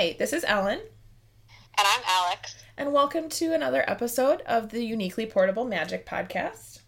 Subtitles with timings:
[0.00, 0.78] Hi, this is Ellen.
[0.78, 2.56] And I'm Alex.
[2.78, 6.80] And welcome to another episode of the Uniquely Portable Magic Podcast.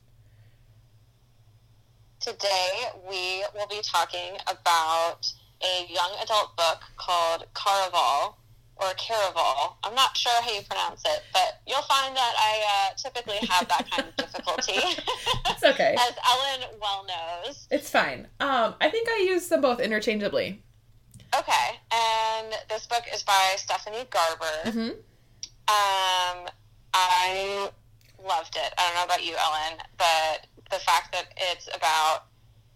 [2.20, 2.70] Today
[3.06, 5.30] we will be talking about
[5.62, 8.36] a young adult book called Caraval
[8.76, 9.74] or Caraval.
[9.84, 13.68] I'm not sure how you pronounce it, but you'll find that I uh, typically have
[13.68, 14.80] that kind of difficulty.
[15.50, 15.96] It's okay.
[15.98, 17.68] As Ellen well knows.
[17.70, 18.28] It's fine.
[18.40, 20.62] Um, I think I use them both interchangeably.
[21.38, 24.44] Okay, and this book is by Stephanie Garber.
[24.66, 24.90] Mm-hmm.
[25.68, 26.48] Um,
[26.94, 27.70] I
[28.26, 28.74] loved it.
[28.76, 32.24] I don't know about you, Ellen, but the fact that it's about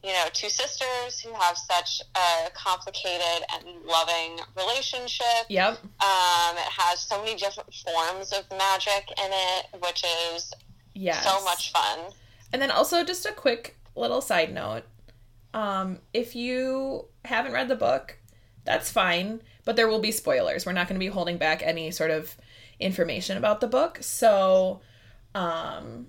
[0.02, 5.47] you know two sisters who have such a complicated and loving relationship.
[5.48, 5.78] Yep.
[5.83, 10.02] Um, it has so many different forms of magic in it, which
[10.34, 10.52] is
[10.95, 11.23] Yes.
[11.25, 11.98] so much fun.
[12.52, 14.84] And then also just a quick little side note.
[15.52, 18.16] Um, if you haven't read the book,
[18.66, 20.66] that's fine, but there will be spoilers.
[20.66, 22.37] We're not going to be holding back any sort of
[22.79, 23.98] information about the book.
[24.03, 24.81] So,
[25.34, 26.08] um,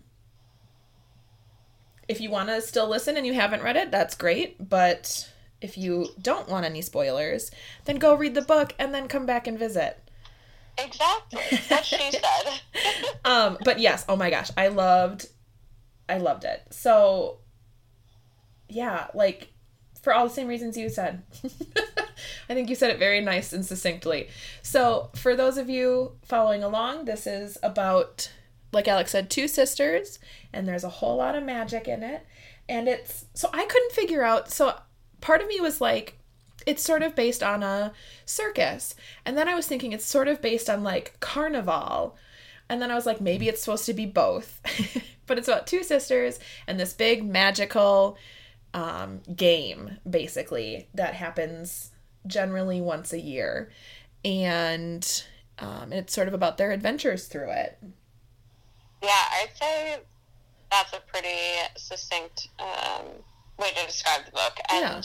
[2.08, 4.70] if you want to still listen and you haven't read it, that's great.
[4.70, 7.52] But if you don't want any spoilers,
[7.86, 9.98] then go read the book and then come back and visit.
[10.78, 11.42] Exactly.
[11.70, 12.22] What she said.
[13.26, 15.28] um but yes oh my gosh i loved
[16.08, 17.40] i loved it so
[18.70, 19.52] yeah like
[20.08, 21.22] for all the same reasons you said.
[22.50, 24.30] I think you said it very nice and succinctly.
[24.62, 28.32] So for those of you following along this is about
[28.72, 30.18] like alex said two sisters
[30.54, 32.26] and there's a whole lot of magic in it.
[32.70, 34.80] And it's so i couldn't figure out so
[35.20, 36.18] part of me was like
[36.66, 37.92] it's sort of based on a
[38.26, 38.96] circus.
[39.26, 42.16] And then i was thinking it's sort of based on like carnival.
[42.70, 44.62] And then I was like, maybe it's supposed to be both.
[45.26, 48.18] but it's about two sisters and this big magical
[48.78, 51.92] um, game, basically, that happens
[52.28, 53.72] generally once a year.
[54.24, 55.24] And
[55.58, 57.80] um, it's sort of about their adventures through it.
[59.02, 59.98] Yeah, I'd say
[60.70, 61.40] that's a pretty
[61.76, 63.06] succinct um,
[63.58, 64.58] way to describe the book.
[64.70, 65.02] And Yeah.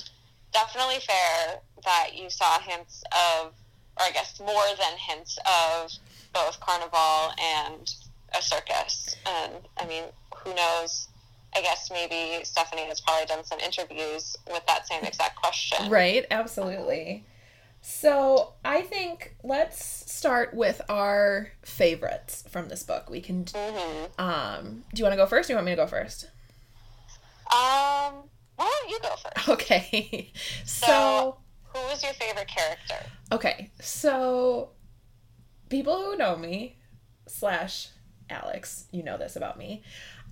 [0.53, 3.55] definitely fair that you saw hints of,
[3.99, 5.93] or I guess more than hints of,
[6.35, 7.91] both carnival and
[8.39, 9.17] a circus.
[9.27, 10.05] And I mean,
[10.45, 11.09] who knows?
[11.55, 15.91] I guess maybe Stephanie has probably done some interviews with that same exact question.
[15.91, 16.25] Right?
[16.31, 17.27] Absolutely.
[17.83, 23.11] So I think let's start with our favorites from this book.
[23.11, 23.45] We can.
[23.55, 25.47] hmm Um, do you want to go first?
[25.47, 26.25] Or do you want me to go first?
[27.53, 28.15] Um,
[28.57, 29.49] why don't you go first?
[29.49, 30.33] Okay.
[30.65, 31.37] So, so
[31.75, 32.97] who was your favorite character?
[33.33, 34.71] Okay, so
[35.69, 36.79] people who know me,
[37.27, 37.89] slash
[38.31, 39.83] Alex, you know this about me.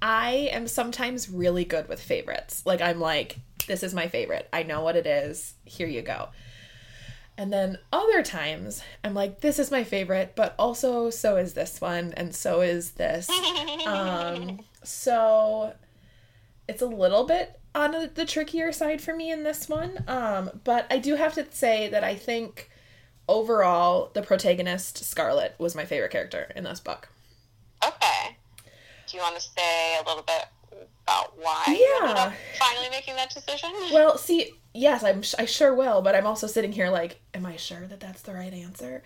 [0.02, 2.62] I am sometimes really good with favorites.
[2.64, 4.48] Like, I'm like, this is my favorite.
[4.52, 5.54] I know what it is.
[5.64, 6.28] Here you go.
[7.36, 11.80] And then other times, I'm like, this is my favorite, but also so is this
[11.80, 13.30] one, and so is this.
[13.86, 15.72] Um, so
[16.68, 20.04] it's a little bit on the trickier side for me in this one.
[20.06, 22.70] Um, but I do have to say that I think
[23.28, 27.08] overall the protagonist Scarlett was my favorite character in this book.
[27.82, 28.19] okay.
[29.10, 30.46] Do you want to say a little bit
[31.02, 33.70] about why you ended up finally making that decision?
[33.92, 37.56] Well, see, yes, I'm I sure will, but I'm also sitting here like, am I
[37.56, 39.02] sure that that's the right answer?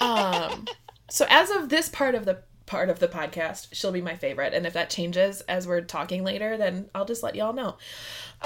[0.00, 0.66] Um,
[1.10, 4.54] so as of this part of the part of the podcast, she'll be my favorite,
[4.54, 7.76] and if that changes as we're talking later, then I'll just let y'all know.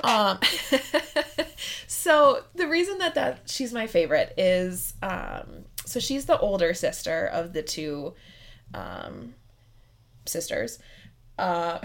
[0.03, 0.39] Um,
[1.87, 7.27] so the reason that that she's my favorite is um, so she's the older sister
[7.27, 8.15] of the two
[8.73, 9.35] um,
[10.25, 10.79] sisters.
[11.39, 11.79] Uh,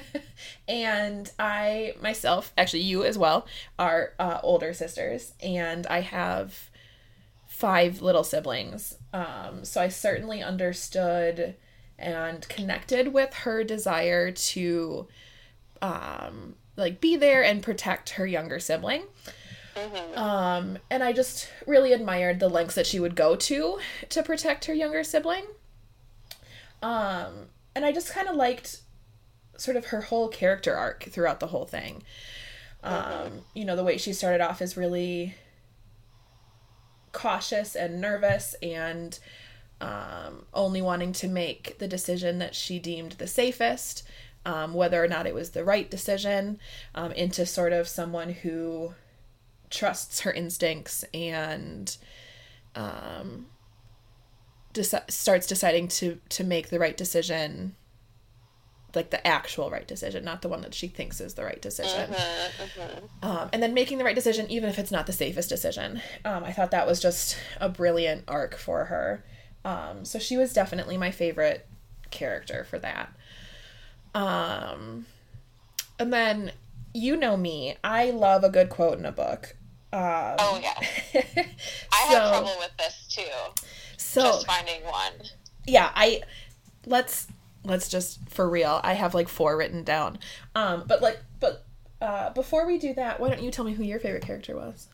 [0.68, 3.46] and I myself, actually you as well,
[3.78, 6.70] are uh, older sisters, and I have
[7.46, 8.96] five little siblings.
[9.12, 11.56] Um, so I certainly understood
[11.98, 15.08] and connected with her desire to
[15.82, 19.02] um, like be there and protect her younger sibling.
[19.76, 24.22] hmm Um, and I just really admired the lengths that she would go to to
[24.22, 25.44] protect her younger sibling.
[26.82, 28.82] Um, and I just kind of liked
[29.58, 32.02] sort of her whole character arc throughout the whole thing.
[32.82, 35.34] Um, you know, the way she started off is really
[37.12, 39.18] cautious and nervous and
[39.80, 44.04] um, only wanting to make the decision that she deemed the safest,
[44.46, 46.58] um, whether or not it was the right decision,
[46.94, 48.94] um, into sort of someone who
[49.70, 51.96] trusts her instincts and
[52.74, 53.46] um,
[54.72, 57.74] deci- starts deciding to to make the right decision
[58.94, 62.10] like the actual right decision, not the one that she thinks is the right decision.
[62.10, 63.28] Mm-hmm, mm-hmm.
[63.28, 66.00] Um, and then making the right decision, even if it's not the safest decision.
[66.24, 69.24] Um, I thought that was just a brilliant arc for her.
[69.64, 71.66] Um, so she was definitely my favorite
[72.10, 73.12] character for that.
[74.14, 75.06] Um,
[75.98, 76.52] and then
[76.94, 79.54] you know me, I love a good quote in a book.
[79.92, 80.74] Um, oh yeah,
[81.14, 83.22] I so, have trouble with this too.
[83.96, 85.12] So just finding one.
[85.66, 86.22] Yeah, I
[86.86, 87.26] let's
[87.68, 88.80] let's just for real.
[88.82, 90.18] I have like four written down.
[90.54, 91.64] Um, but like, but
[92.00, 94.88] uh, before we do that, why don't you tell me who your favorite character was?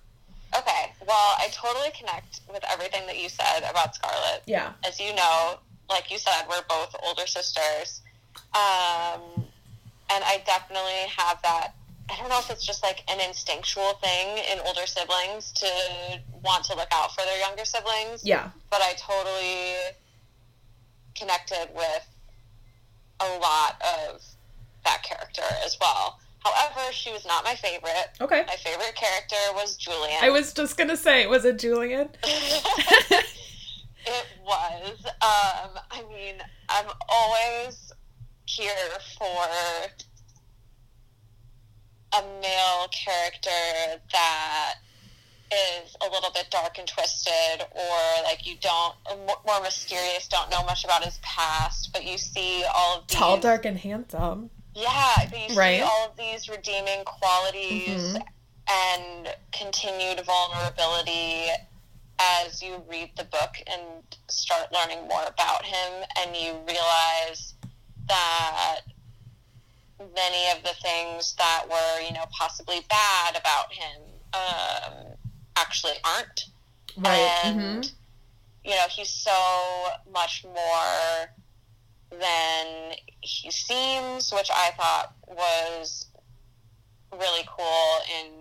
[0.57, 4.43] Okay, well, I totally connect with everything that you said about Scarlett.
[4.47, 4.73] Yeah.
[4.87, 5.59] As you know,
[5.91, 8.03] like you said, we're both older sisters.
[8.55, 9.45] Um,
[10.11, 11.75] and I definitely have that.
[12.09, 15.69] I don't know if it's just like an instinctual thing in older siblings to
[16.45, 18.25] want to look out for their younger siblings.
[18.25, 18.51] Yeah.
[18.71, 19.75] But I totally
[21.17, 22.07] connected with
[23.25, 24.23] a lot of
[24.85, 26.19] that character as well.
[26.45, 28.11] However, she was not my favorite.
[28.21, 28.45] Okay.
[28.47, 30.19] My favorite character was Julian.
[30.21, 32.11] I was just gonna say, was it Julian?
[32.23, 33.27] it
[34.45, 35.05] was.
[35.07, 36.37] Um, I mean,
[36.69, 37.93] I'm always
[38.47, 38.71] here
[39.19, 39.47] for
[42.13, 44.75] a male character that
[45.55, 48.95] is a little bit dark and twisted or like you don't
[49.47, 53.39] more mysterious don't know much about his past but you see all of these tall
[53.39, 55.79] dark and handsome yeah but you right?
[55.79, 58.97] see all of these redeeming qualities mm-hmm.
[58.97, 61.49] and continued vulnerability
[62.21, 63.83] as you read the book and
[64.29, 67.55] start learning more about him and you realize
[68.09, 68.81] that
[69.99, 74.03] many of the things that were you know possibly bad about him
[74.35, 75.14] um,
[75.57, 76.47] actually aren't.
[76.97, 77.41] Right.
[77.45, 77.95] And, mm-hmm.
[78.65, 81.31] you know, he's so much more
[82.11, 86.07] than he seems, which I thought was
[87.13, 88.33] really cool in,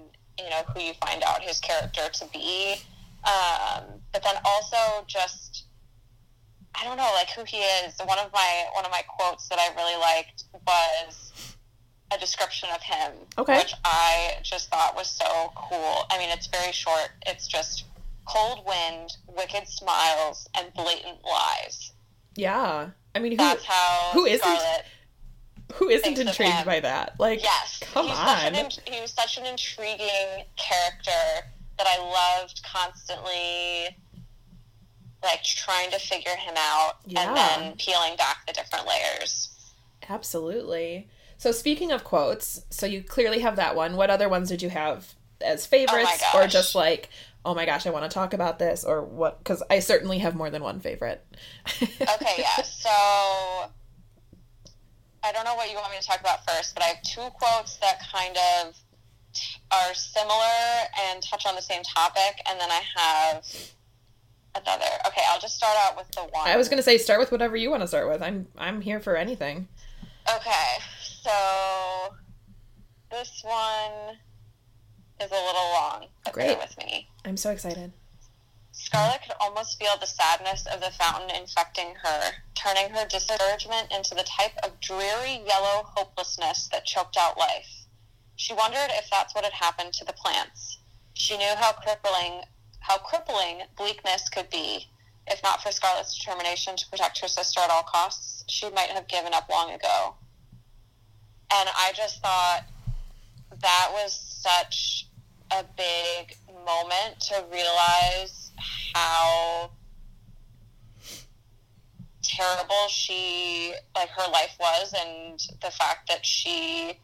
[0.44, 2.76] you know, who you find out his character to be.
[3.24, 5.66] Um, but then also just,
[6.76, 7.98] I don't know, like who he is.
[8.06, 11.33] One of my, one of my quotes that I really liked was,
[12.16, 13.58] a description of him, okay.
[13.58, 16.06] which I just thought was so cool.
[16.12, 17.10] I mean, it's very short.
[17.26, 17.86] It's just
[18.26, 21.92] cold wind, wicked smiles, and blatant lies.
[22.36, 24.86] Yeah, I mean, who, that's how who isn't Scarlett
[25.76, 27.20] who isn't intrigued by that?
[27.20, 28.54] Like, yes, come he's on.
[28.54, 31.98] Such an, he was such an intriguing character that I
[32.42, 33.98] loved constantly.
[35.24, 37.28] Like trying to figure him out yeah.
[37.28, 39.50] and then peeling back the different layers.
[40.10, 41.08] Absolutely.
[41.38, 43.96] So speaking of quotes, so you clearly have that one.
[43.96, 47.10] What other ones did you have as favorites, oh or just like,
[47.46, 49.40] oh my gosh, I want to talk about this, or what?
[49.40, 51.26] Because I certainly have more than one favorite.
[51.82, 52.62] okay, yeah.
[52.64, 52.90] So
[55.24, 57.28] I don't know what you want me to talk about first, but I have two
[57.34, 58.76] quotes that kind of
[59.72, 60.36] are similar
[61.10, 63.46] and touch on the same topic, and then I have
[64.56, 64.86] another.
[65.08, 66.48] Okay, I'll just start out with the one.
[66.48, 68.22] I was gonna say start with whatever you want to start with.
[68.22, 69.68] I'm I'm here for anything.
[70.36, 70.78] Okay,
[71.24, 72.16] so
[73.12, 74.18] this one
[75.22, 76.58] is a little long, but Great.
[76.58, 77.08] with me.
[77.26, 77.94] I'm so excited.
[78.72, 82.22] Scarlett could almost feel the sadness of the fountain infecting her,
[82.56, 87.86] turning her discouragement into the type of dreary yellow hopelessness that choked out life.
[88.36, 90.80] She wondered if that's what had happened to the plants.
[91.14, 92.42] She knew how crippling
[92.80, 94.88] how crippling bleakness could be.
[95.28, 99.08] If not for Scarlett's determination to protect her sister at all costs, she might have
[99.08, 100.16] given up long ago.
[101.52, 102.64] And I just thought
[103.62, 105.08] that was such
[105.52, 106.36] a big
[106.66, 108.52] moment to realize
[108.94, 109.72] how
[112.24, 116.98] terrible she like her life was and the fact that she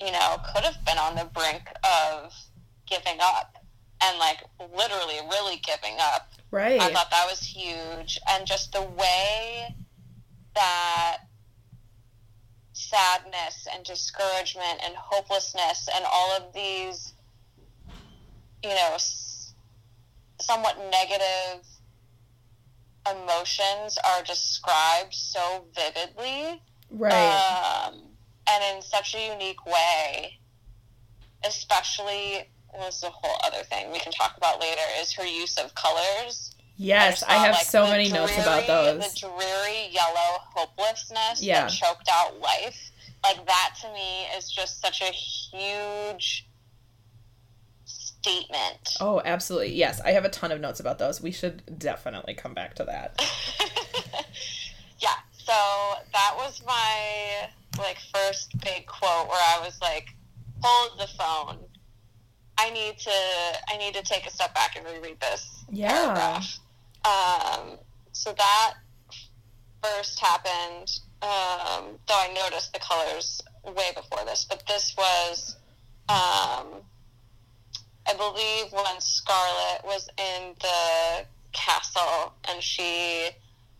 [0.00, 2.34] you know could have been on the brink of
[2.86, 3.56] giving up
[4.02, 4.38] and like
[4.76, 6.80] literally really giving up Right.
[6.80, 9.74] i thought that was huge and just the way
[10.54, 11.18] that
[12.72, 17.12] sadness and discouragement and hopelessness and all of these
[18.62, 19.54] you know s-
[20.40, 21.64] somewhat negative
[23.10, 27.12] emotions are described so vividly right.
[27.88, 28.02] um,
[28.48, 30.38] and in such a unique way
[31.44, 32.48] especially
[32.86, 36.51] is a whole other thing we can talk about later is her use of colors
[36.76, 39.14] yes, just I uh, have like, so the many notes about those.
[39.14, 41.62] The dreary yellow hopelessness Yeah.
[41.62, 42.90] that choked out life.
[43.22, 46.48] Like that to me is just such a huge
[47.84, 48.96] statement.
[49.00, 49.74] Oh, absolutely.
[49.74, 51.20] Yes, I have a ton of notes about those.
[51.20, 53.20] We should definitely come back to that.
[54.98, 55.52] yeah, so
[56.12, 57.48] that that was my
[57.78, 60.08] like first big quote where I was like,
[60.62, 61.58] hold the phone.
[62.58, 63.10] I need to
[63.68, 65.90] I need to take a step back and reread this Yeah.
[65.90, 66.58] paragraph.
[67.04, 67.78] Um,
[68.12, 68.74] so that
[69.82, 71.00] first happened.
[71.22, 75.56] Um, though I noticed the colors way before this, but this was,
[76.08, 76.82] um,
[78.06, 83.28] I believe, when Scarlet was in the castle and she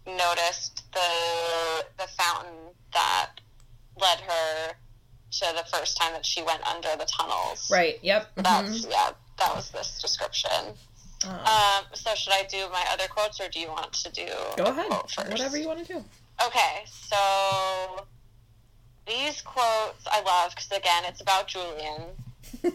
[0.07, 2.55] noticed the the fountain
[2.93, 3.31] that
[4.00, 4.73] led her
[5.33, 7.71] to the first time that she went under the tunnels.
[7.71, 7.99] Right.
[8.02, 8.37] Yep.
[8.37, 8.43] mhm.
[8.45, 9.11] That's yeah.
[9.38, 10.75] That was this description.
[11.25, 14.26] Um, Um, so should I do my other quotes, or do you want to do?
[14.57, 14.87] go ahead.
[14.88, 15.31] quote first?
[15.31, 16.05] Whatever you want to do.
[16.47, 18.07] Okay, so
[19.07, 22.02] these quotes I love because again, it's about Julian.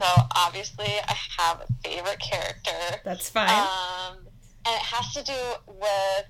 [0.00, 3.48] So obviously, I have a favorite character, That's fine.
[3.50, 4.16] um,
[4.64, 5.34] and it has to do
[5.66, 6.26] with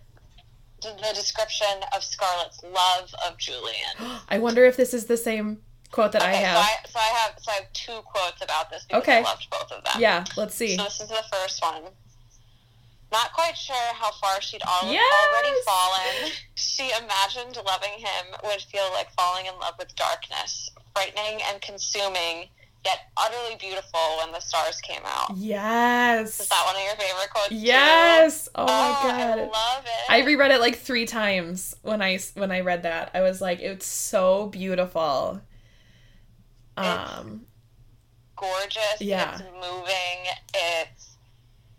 [0.83, 3.95] the description of Scarlett's love of Julian.
[4.29, 5.59] I wonder if this is the same
[5.91, 6.57] quote that I have.
[6.57, 9.19] So I, so I have so I have two quotes about this because Okay.
[9.19, 9.95] I loved both of them.
[9.99, 10.25] yeah.
[10.37, 10.77] Let's see.
[10.77, 11.83] So this is the first one.
[13.11, 15.15] Not quite sure how far she'd al- Yes!
[15.33, 16.33] already fallen.
[16.57, 22.49] She imagined loving him would feel like falling in love with darkness, frightening and consuming,
[22.85, 25.33] yet utterly beautiful when the stars came out.
[25.37, 26.39] Yes.
[26.41, 27.49] Is that one of your favorite quotes?
[27.49, 27.55] too?
[27.57, 28.49] Yes.
[28.55, 29.39] Oh my Oh, I god.
[29.39, 30.11] love it.
[30.13, 33.11] I reread it like three times when I when I read that.
[33.15, 35.41] I was like, it's so beautiful.
[36.85, 37.43] Um.
[38.37, 39.01] gorgeous.
[39.01, 39.33] Yeah.
[39.35, 40.33] It's moving.
[40.55, 41.17] It's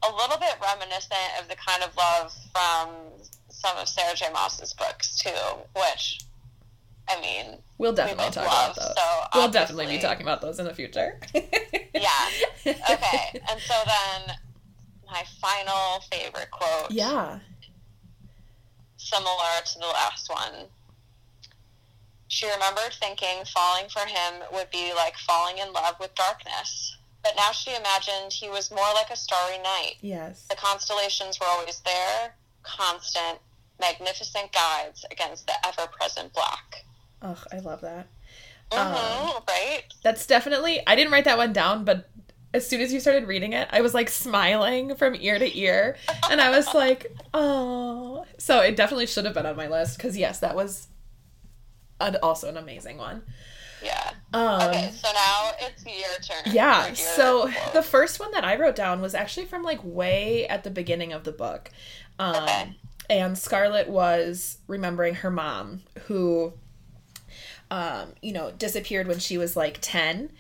[0.04, 2.90] a little bit reminiscent of the kind of love from
[3.50, 4.28] some of Sarah J.
[4.34, 5.30] Maas's books too,
[5.76, 6.20] which
[7.10, 8.72] I mean, We'll definitely both talk love.
[8.72, 8.96] about those.
[8.96, 11.20] So we'll definitely be talking about those in the future.
[11.34, 12.10] Yeah.
[12.66, 14.36] Okay, and so then
[15.10, 17.40] my final favorite quote, Yeah.
[18.98, 20.68] similar to the last one.
[22.30, 26.96] She remembered thinking falling for him would be like falling in love with darkness.
[27.24, 29.96] But now she imagined he was more like a starry night.
[30.02, 30.46] Yes.
[30.50, 33.40] The constellations were always there, constant,
[33.80, 36.86] magnificent guides against the ever present black.
[37.24, 38.08] Ugh, I love that.
[38.72, 39.84] Mm-hmm, right?
[40.04, 40.82] That's definitely.
[40.86, 42.10] I didn't write that one down, but
[42.54, 45.98] as soon as you started reading it, I was like smiling from ear to ear,
[46.30, 50.16] and I was like, "Oh!" So it definitely should have been on my list because
[50.16, 50.88] yes, that was
[52.00, 53.24] an, also an amazing one.
[53.84, 54.12] Yeah.
[54.34, 56.54] Um, Okay, so now it's your turn.
[56.54, 56.88] Yeah.
[56.88, 57.74] your So quote.
[57.74, 61.14] the first one that I wrote down was actually from like way at the beginning
[61.14, 61.70] of the book.
[62.18, 62.76] Um, Okay.
[63.10, 66.54] And Scarlett was remembering her mom, who,
[67.72, 70.32] um, you know, disappeared when she was like 10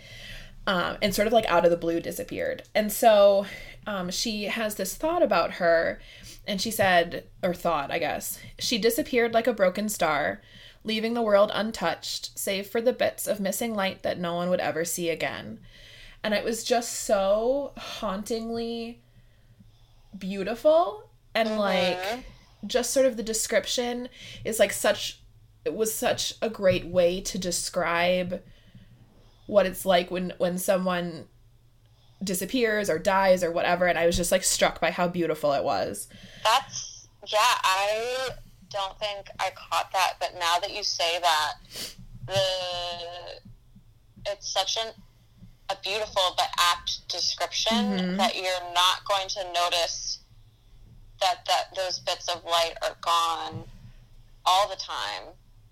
[0.67, 2.61] um, and sort of like out of the blue disappeared.
[2.75, 3.47] And so
[3.87, 5.99] um, she has this thought about her,
[6.45, 10.41] and she said, or thought, I guess, she disappeared like a broken star,
[10.83, 14.59] leaving the world untouched, save for the bits of missing light that no one would
[14.59, 15.59] ever see again.
[16.23, 19.01] And it was just so hauntingly
[20.17, 22.23] beautiful and like Mhm.
[22.67, 24.09] just sort of the description
[24.43, 25.19] is like such
[25.65, 28.41] it was such a great way to describe
[29.45, 31.27] what it's like when when someone
[32.23, 35.63] disappears or dies or whatever and I was just like struck by how beautiful it
[35.63, 36.07] was.
[36.43, 37.37] That's yeah.
[37.41, 38.29] I
[38.69, 41.53] don't think I caught that, but now that you say that,
[42.27, 43.41] the
[44.25, 44.93] it's such an
[45.71, 48.17] a beautiful but apt description Mhm.
[48.17, 50.19] that you're not going to notice
[51.21, 53.69] that that those bits of light are gone
[54.45, 55.23] all the time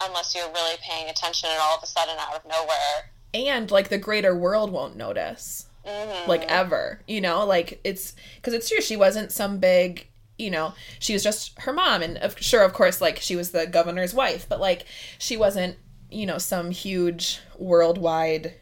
[0.02, 3.10] unless you're really paying attention and all of a sudden out of nowhere.
[3.34, 5.66] And like the greater world won't notice.
[5.86, 6.30] Mm-hmm.
[6.30, 10.74] like ever you know like it's because it's true she wasn't some big you know
[11.00, 12.02] she was just her mom.
[12.02, 14.86] And of, sure of course like she was the governor's wife but like
[15.18, 15.78] she wasn't
[16.10, 18.54] you know some huge worldwide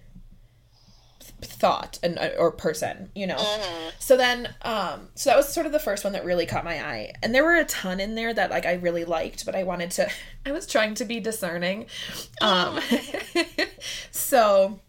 [1.41, 3.37] thought and uh, or person you know?
[3.37, 6.63] Hmm so then um so that was sort of the first one that really caught
[6.63, 7.11] my eye.
[7.23, 9.89] And there were a ton in there that like i really liked but i wanted
[9.91, 10.07] to
[10.45, 11.87] i was trying to be discerning.
[12.39, 12.79] Um
[14.11, 14.79] so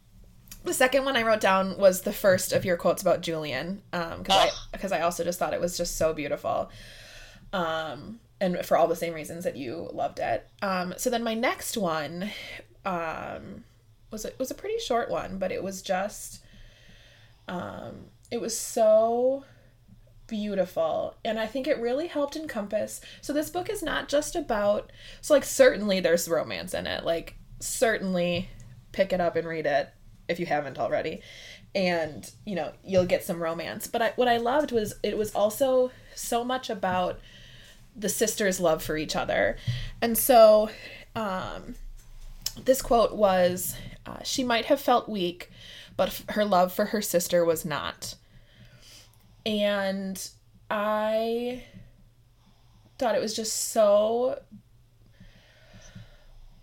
[0.66, 4.18] the second one i wrote down was the first of your quotes about julian um
[4.18, 6.70] because i because i also just thought it was just so beautiful.
[7.52, 10.46] Um and for all the same reasons that you loved it.
[10.60, 12.30] Um so then my next one
[12.84, 13.64] um
[14.10, 16.42] was it was a pretty short one but it was just
[17.48, 19.44] um it was so
[20.26, 21.14] beautiful.
[21.24, 25.34] And i think it really helped encompass so this book is not just about so
[25.34, 27.04] like certainly there's romance in it.
[27.04, 28.50] Like certainly
[28.92, 29.88] pick it up and read it
[30.28, 31.20] if you haven't already.
[31.74, 33.86] And you know you'll get some romance.
[33.86, 37.20] But I, what i loved was it was also so much about
[37.96, 39.56] the sisters love for each other.
[40.02, 40.70] And so
[41.14, 41.74] um,
[42.62, 45.50] this quote was uh, She might have felt weak,
[45.96, 48.14] but f- her love for her sister was not.
[49.44, 50.28] And
[50.70, 51.64] I
[52.98, 54.40] thought it was just so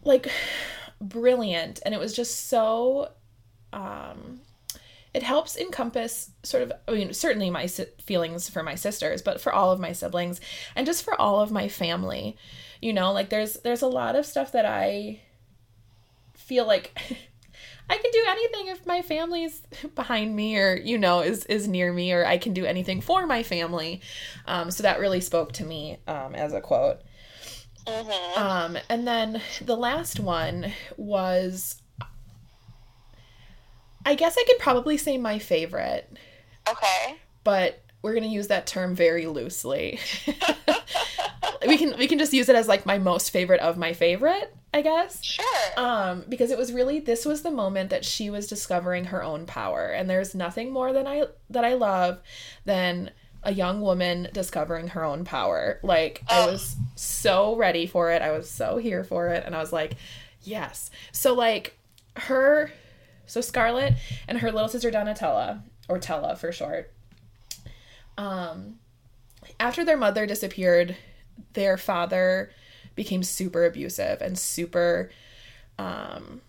[0.04, 0.28] like
[1.02, 1.80] brilliant.
[1.86, 3.10] And it was just so
[3.74, 4.40] um
[5.14, 9.40] it helps encompass sort of i mean certainly my si- feelings for my sisters but
[9.40, 10.40] for all of my siblings
[10.76, 12.38] and just for all of my family.
[12.82, 15.22] You know like there's there's a lot of stuff that i
[16.34, 16.92] feel like
[17.90, 19.62] i can do anything if my family's
[19.96, 23.26] behind me or you know is is near me or i can do anything for
[23.26, 24.02] my family.
[24.48, 27.00] Um, so that really spoke to me um, as a quote.
[27.88, 28.42] Mm-hmm.
[28.42, 31.82] um, and then the last one was
[34.06, 36.10] I guess I could probably say my favorite,
[36.70, 37.16] Okay.
[37.44, 40.00] but we're gonna use that term very loosely.
[41.68, 44.54] we can we can just use it as like my most favorite of my favorite,
[44.74, 45.24] I guess.
[45.24, 45.46] Sure.
[45.78, 49.46] Um, because it was really this was the moment that she was discovering her own
[49.46, 52.20] power, and there's nothing more than I that I love
[52.66, 53.12] than
[53.46, 55.80] a young woman discovering her own power.
[55.84, 56.52] Like I Oh.
[56.52, 58.22] was so ready for it.
[58.22, 59.96] I was so here for it, and I was like,
[60.42, 60.90] yes.
[61.14, 61.78] So like
[62.18, 62.72] her,
[63.26, 63.94] so Scarlett
[64.28, 66.92] and her little sister Donatella, or Tella for short.
[68.18, 68.76] Um,
[69.60, 70.96] after their mother disappeared,
[71.54, 72.52] their father
[72.96, 75.10] became super abusive and super
[75.80, 76.42] um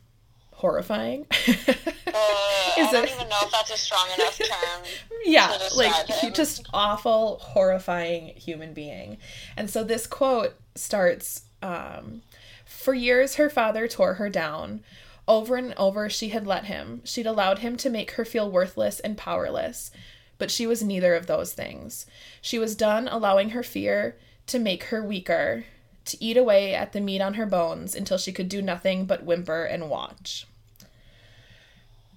[0.53, 1.27] horrifying.
[1.31, 1.35] Uh,
[2.07, 4.83] I don't it- even know if that's a strong enough term.
[5.25, 6.33] yeah, like him.
[6.33, 9.19] just awful, horrifying human being.
[9.57, 12.23] And so this quote starts um,
[12.65, 14.83] For years, her father tore her down.
[15.27, 17.01] Over and over, she had let him.
[17.05, 19.91] She'd allowed him to make her feel worthless and powerless.
[20.37, 22.07] But she was neither of those things.
[22.43, 24.17] She was done allowing her fear
[24.47, 25.65] to make her weaker,
[26.07, 29.25] to eat away at the meat on her bones until she could do nothing but
[29.25, 30.47] whimper and watch.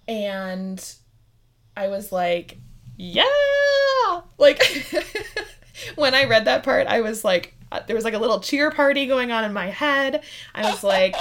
[0.07, 0.83] And
[1.75, 2.57] I was like,
[2.97, 3.23] yeah!
[4.37, 4.61] Like,
[5.95, 8.71] when I read that part, I was like, uh, there was like a little cheer
[8.71, 10.23] party going on in my head.
[10.55, 11.15] I was like,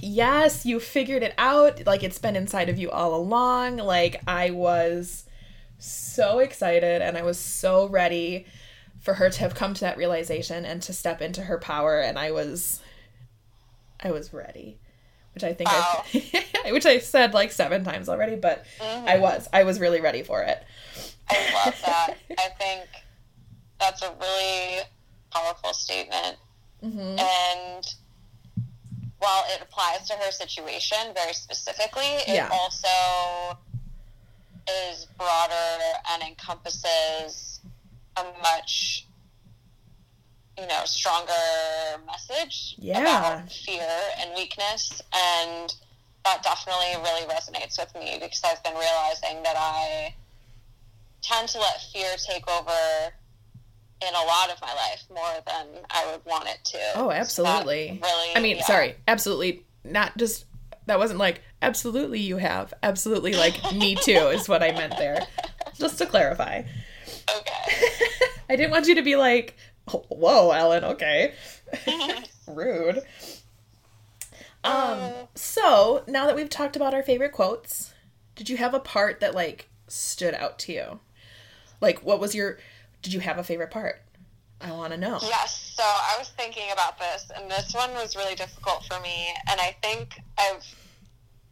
[0.00, 1.86] yes, you figured it out.
[1.86, 3.76] Like, it's been inside of you all along.
[3.78, 5.24] Like, I was
[5.78, 8.46] so excited and I was so ready
[9.00, 12.00] for her to have come to that realization and to step into her power.
[12.00, 12.80] And I was,
[14.02, 14.78] I was ready.
[15.34, 16.04] Which I think Wow.
[16.64, 20.22] I, which I said like seven times already, but I was, I was really ready
[20.22, 20.64] for it.
[21.30, 22.14] I love that.
[22.38, 22.88] I think
[23.78, 24.82] that's a really
[25.30, 26.38] powerful statement.
[26.82, 27.86] hmm And
[29.18, 32.48] while it applies to her situation very specifically, it Yeah.
[32.52, 33.58] also
[34.68, 35.78] is broader
[36.10, 37.60] and encompasses
[38.16, 39.06] a much
[40.58, 41.32] you know stronger
[42.04, 42.98] message Yeah.
[42.98, 45.72] about fear and weakness and
[46.24, 50.14] that definitely really resonates with me because I've been realizing that I
[51.22, 53.12] tend to let fear take over
[54.06, 56.78] in a lot of my life more than I would want it to.
[56.94, 58.00] Oh, absolutely.
[58.02, 58.64] really, I mean, yeah.
[58.64, 60.44] sorry, absolutely not just
[60.86, 62.72] that wasn't like absolutely you have.
[62.82, 65.26] Absolutely like me too is what I meant there.
[65.76, 66.62] Just to clarify.
[67.36, 67.76] Okay.
[68.48, 69.56] I didn't want you to be like,
[69.92, 71.34] "Oh, "Whoa, Ellen, okay."
[72.46, 73.02] Rude.
[74.64, 77.94] Um, so, now that we've talked about our favorite quotes,
[78.34, 81.00] did you have a part that like stood out to you?
[81.80, 82.58] Like what was your
[83.02, 84.00] did you have a favorite part?
[84.60, 85.18] I want to know.
[85.22, 89.28] Yes, so I was thinking about this, and this one was really difficult for me,
[89.50, 90.64] and I think I've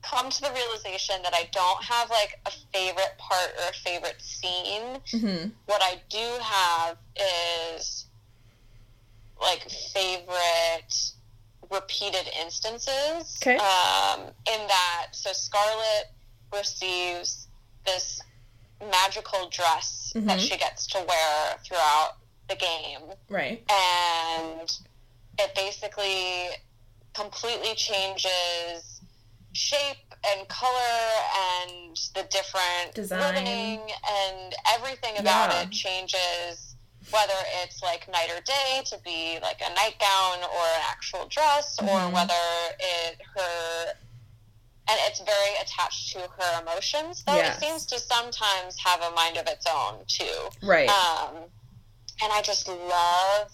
[0.02, 4.20] come to the realization that I don't have like a favorite part or a favorite
[4.20, 5.00] scene.
[5.12, 5.52] Mhm.
[5.66, 8.06] What I do have is
[9.40, 11.12] like favorite
[11.70, 13.36] repeated instances.
[13.42, 13.56] Okay.
[13.56, 14.20] Um,
[14.52, 16.10] in that, so Scarlett
[16.52, 17.48] receives
[17.84, 18.20] this
[18.80, 20.48] magical dress that Mhm.
[20.48, 22.16] she gets to wear throughout
[22.48, 23.64] the game Right.
[23.70, 24.70] and
[25.38, 26.50] it basically
[27.14, 29.00] completely changes
[29.52, 33.34] shape and color and the different Design.
[33.34, 35.62] ribbing and everything about Yeah.
[35.62, 36.74] it changes
[37.10, 41.78] whether it's like night or day to be like a nightgown or an actual dress
[41.78, 42.12] or Mhm.
[42.12, 43.96] whether it her
[44.88, 47.56] and it's very attached to her emotions though Yes.
[47.56, 50.88] it seems to sometimes have a mind of its own too Right.
[50.88, 51.36] um,
[52.22, 53.50] and I just love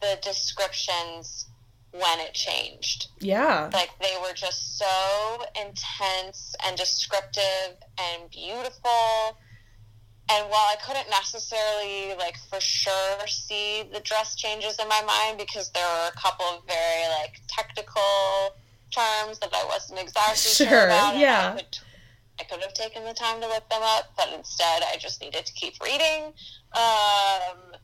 [0.00, 1.46] the descriptions
[1.90, 3.08] when it changed.
[3.20, 3.70] yeah.
[3.72, 9.38] Like they were just so intense and descriptive and beautiful.
[10.30, 15.38] and while I couldn't necessarily like for sure see the dress changes in my mind
[15.38, 18.54] because there were a couple of very like technical
[18.90, 21.16] terms that I wasn't exactly sure, Sure, about.
[21.16, 21.52] yeah.
[21.54, 21.78] I could,
[22.40, 25.44] I could have taken the time to look them up, but instead I just needed
[25.46, 26.32] to keep reading.
[26.74, 27.74] Um,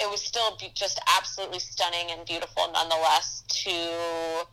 [0.00, 4.44] it was still be- just absolutely stunning and beautiful nonetheless to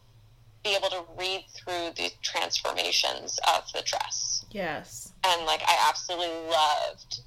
[0.63, 4.45] be able to read through the transformations of the dress.
[4.51, 5.13] Yes.
[5.25, 7.21] And like I absolutely loved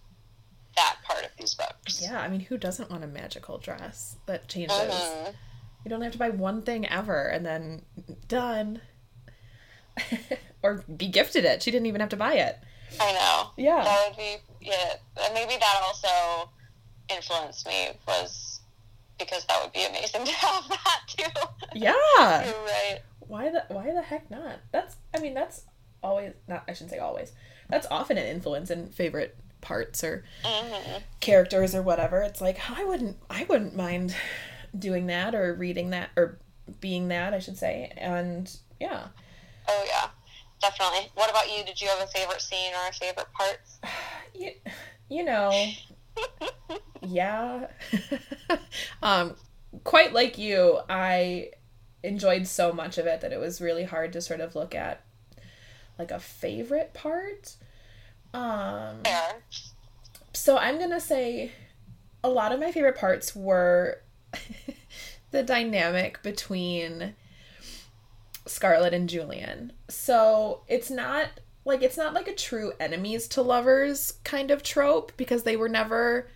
[0.77, 2.01] that part of these books.
[2.01, 4.77] Yeah, I mean, who doesn't want a magical dress that changes?
[4.79, 5.35] Mhm.
[5.85, 7.85] You don't have to buy one thing ever and then
[8.33, 8.81] done.
[10.63, 11.63] or be gifted it.
[11.63, 12.59] She didn't even have to buy it.
[12.99, 13.51] I know.
[13.57, 13.85] Yeah.
[13.85, 14.95] That would be yeah.
[15.23, 16.49] and Maybe that also
[17.11, 18.61] influenced me was
[19.19, 21.41] because that would be amazing to have that too.
[21.75, 21.93] Yeah.
[22.47, 23.01] You're right.
[23.21, 24.61] Why the why the heck not?
[24.73, 25.65] That's I mean, that's
[26.03, 27.33] always not I shouldn't say always.
[27.69, 32.23] That's often an influence in favorite parts or hmm characters or whatever.
[32.23, 34.15] It's like I wouldn't I wouldn't mind
[34.77, 36.39] doing that or reading that or
[36.81, 37.93] being that, I should say.
[37.97, 39.09] And yeah.
[39.69, 40.09] Oh yeah,
[40.61, 41.11] definitely.
[41.15, 41.65] What about you?
[41.65, 43.61] Did you have a favorite scene or a favorite part?
[44.35, 44.51] You,
[45.11, 45.53] you know,
[47.03, 47.67] yeah.
[49.03, 49.35] um
[49.85, 51.51] quite like you, I
[52.03, 55.05] enjoyed so much of it that it was really hard to sort of look at
[55.99, 57.57] like a favorite part.
[58.33, 59.43] Um Fair.
[60.33, 61.53] so I'm going to say
[62.25, 64.01] a lot of my favorite parts were
[65.33, 67.15] the dynamic between
[68.47, 69.73] Scarlett and Julian.
[69.89, 71.29] So it's not
[71.65, 75.69] like it's not like a true enemies to lovers kind of trope because they were
[75.69, 76.29] never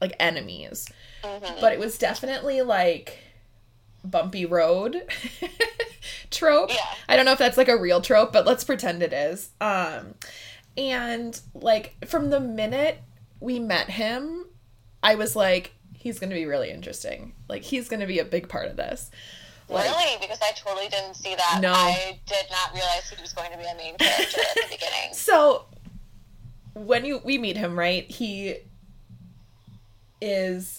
[0.00, 0.86] like enemies.
[1.24, 3.18] hmm But it was definitely like
[4.02, 5.02] bumpy road
[6.30, 6.70] trope.
[6.70, 6.78] Yeah.
[7.08, 9.50] I don't know if that's like a real trope, but let's pretend it is.
[9.60, 10.14] Um
[10.76, 12.98] and like from the minute
[13.40, 14.46] we met him,
[15.02, 17.34] I was like he's going to be really interesting.
[17.48, 19.10] Like he's going to be a big part of this.
[19.68, 20.16] Like, really?
[20.20, 21.60] Because I totally didn't see that.
[21.60, 21.72] No.
[21.72, 25.12] I did not realize he was going to be a main character at the beginning.
[25.12, 25.66] So
[26.74, 28.10] when you we meet him, right?
[28.10, 28.56] He
[30.20, 30.78] is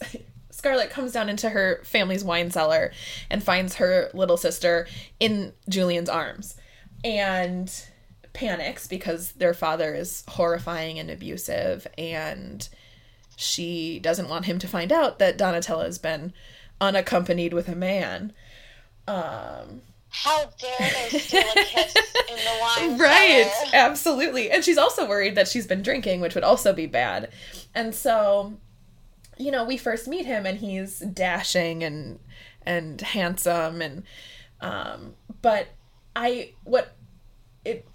[0.50, 2.92] Scarlett comes down into her family's wine cellar
[3.30, 4.88] and finds her little sister
[5.20, 6.56] in Julian's arms
[7.04, 7.72] and
[8.34, 12.68] panics because their father is horrifying and abusive and
[13.42, 16.34] she doesn't want him to find out that Donatella has been
[16.80, 18.34] unaccompanied with a man.
[19.08, 20.78] Um How dare
[21.10, 23.72] they steal a kiss in the wine right cellar?
[23.74, 27.30] absolutely and she's also worried that she's been drinking which would also be bad
[27.74, 28.54] and so
[29.38, 32.20] you know we first meet him and he's dashing and
[32.66, 34.04] and handsome and
[34.60, 35.68] um but
[36.16, 36.94] i what
[37.66, 37.88] it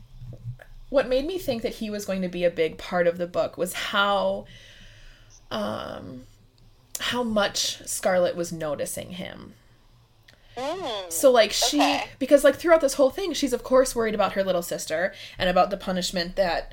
[0.89, 3.27] what made me think that he was going to be a big part of the
[3.27, 4.45] book was how
[5.51, 6.23] um
[7.01, 9.55] how much scarlett was noticing him
[10.57, 11.13] Mm.
[11.13, 12.05] so like she Okay.
[12.19, 15.51] because like throughout this whole thing she's of course worried about her little sister and
[15.51, 16.73] about the punishment that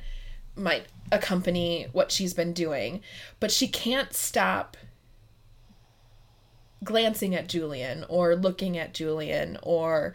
[0.56, 3.02] might accompany what she's been doing,
[3.42, 4.78] but she can't stop
[6.84, 10.14] glancing at Julian or looking at Julian or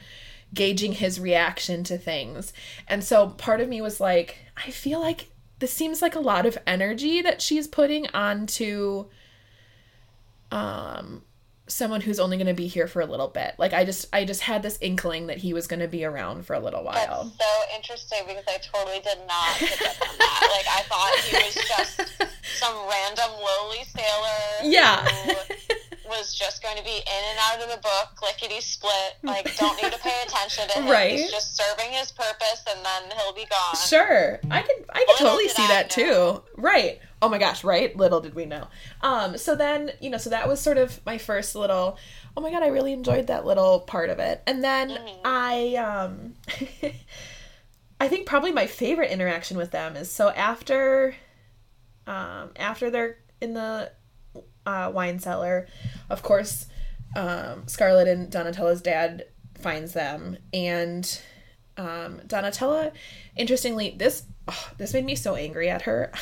[0.54, 2.52] gauging his reaction to things.
[2.86, 6.46] And so part of me was like, I feel like this seems like a lot
[6.46, 9.06] of energy that she's putting onto
[10.50, 11.22] um
[11.66, 13.54] someone who's only going to be here for a little bit.
[13.58, 16.46] Like I just I just had this inkling that he was going to be around
[16.46, 17.24] for a little while.
[17.24, 20.48] That's so interesting because I totally did not pick up on that.
[20.50, 22.00] Like I thought he was just
[22.58, 25.04] some random lowly sailor Yeah.
[25.04, 25.34] who
[26.08, 28.92] was just going to be in and out of the book, lickety split.
[29.22, 30.88] Like don't need to pay attention to him.
[30.90, 31.12] Right.
[31.12, 33.76] He's just serving his purpose and then he'll be gone.
[33.76, 34.40] Sure.
[34.50, 36.04] I can I Little totally see I that know.
[36.36, 36.42] too.
[36.56, 37.00] Right.
[37.20, 37.94] Oh my gosh, right?
[37.96, 38.68] Little did we know.
[39.02, 41.98] Um so then, you know, so that was sort of my first little
[42.36, 44.42] oh my god, I really enjoyed that little part of it.
[44.46, 45.20] And then Mhm.
[45.24, 46.34] I um
[48.00, 51.14] I think probably my favorite interaction with them is so after
[52.06, 53.92] um after they're in the
[54.68, 55.66] uh, wine cellar,
[56.10, 56.66] of course,
[57.16, 59.24] um, Scarlett and Donatella's dad
[59.58, 61.20] finds them, and
[61.78, 62.92] um, Donatella,
[63.34, 66.12] interestingly, this oh, this made me so angry at her.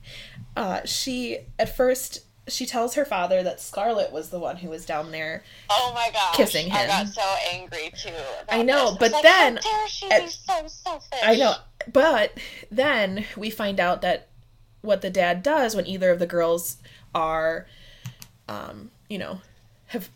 [0.56, 4.86] uh, she at first she tells her father that Scarlett was the one who was
[4.86, 5.44] down there.
[5.68, 6.76] Oh my god, Kissing him.
[6.76, 8.10] I got so angry too.
[8.48, 8.98] I know, this.
[8.98, 11.18] but like, then How dare she at- be so selfish?
[11.22, 11.54] I know,
[11.92, 12.38] but
[12.70, 14.28] then we find out that
[14.80, 16.78] what the dad does when either of the girls
[17.14, 17.66] are,
[18.50, 19.40] um, you know,
[19.86, 20.08] have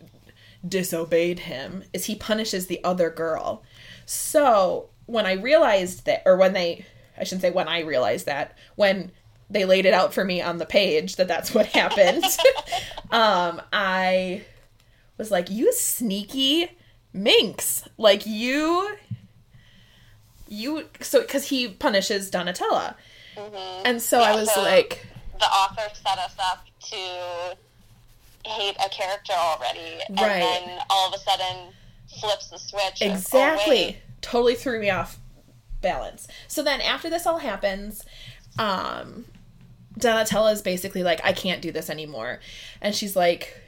[0.66, 3.62] disobeyed him is he punishes the other girl.
[4.06, 6.84] So when I realized that, or when they,
[7.18, 9.12] I shouldn't say when I realized that, when
[9.50, 12.24] they laid it out for me on the page that that's what happened.
[13.10, 14.42] um, I
[15.18, 16.70] was like, "You sneaky
[17.12, 17.86] minx!
[17.98, 18.96] Like you,
[20.48, 22.94] you." So because he punishes Donatella,
[23.36, 23.82] Mhm.
[23.84, 25.06] and so Yeah, I was so- like,
[25.38, 27.56] the author set us up to
[28.46, 30.40] hate a character already, and Right.
[30.40, 31.72] then all of a sudden
[32.20, 33.02] flips the switch.
[33.02, 35.18] of, oh, exactly, totally threw me off
[35.80, 36.28] balance.
[36.48, 38.02] So then after this all happens,
[38.58, 39.26] um,
[39.98, 42.40] Donatella is basically like, I can't do this anymore,
[42.80, 43.60] and she's like,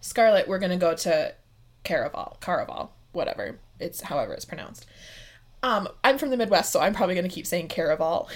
[0.00, 1.34] Scarlett, we're gonna go to
[1.84, 4.86] Caraval, Caraval, whatever it's however it's pronounced.
[5.64, 8.28] Um, I'm from the Midwest, so I'm probably gonna keep saying Caraval.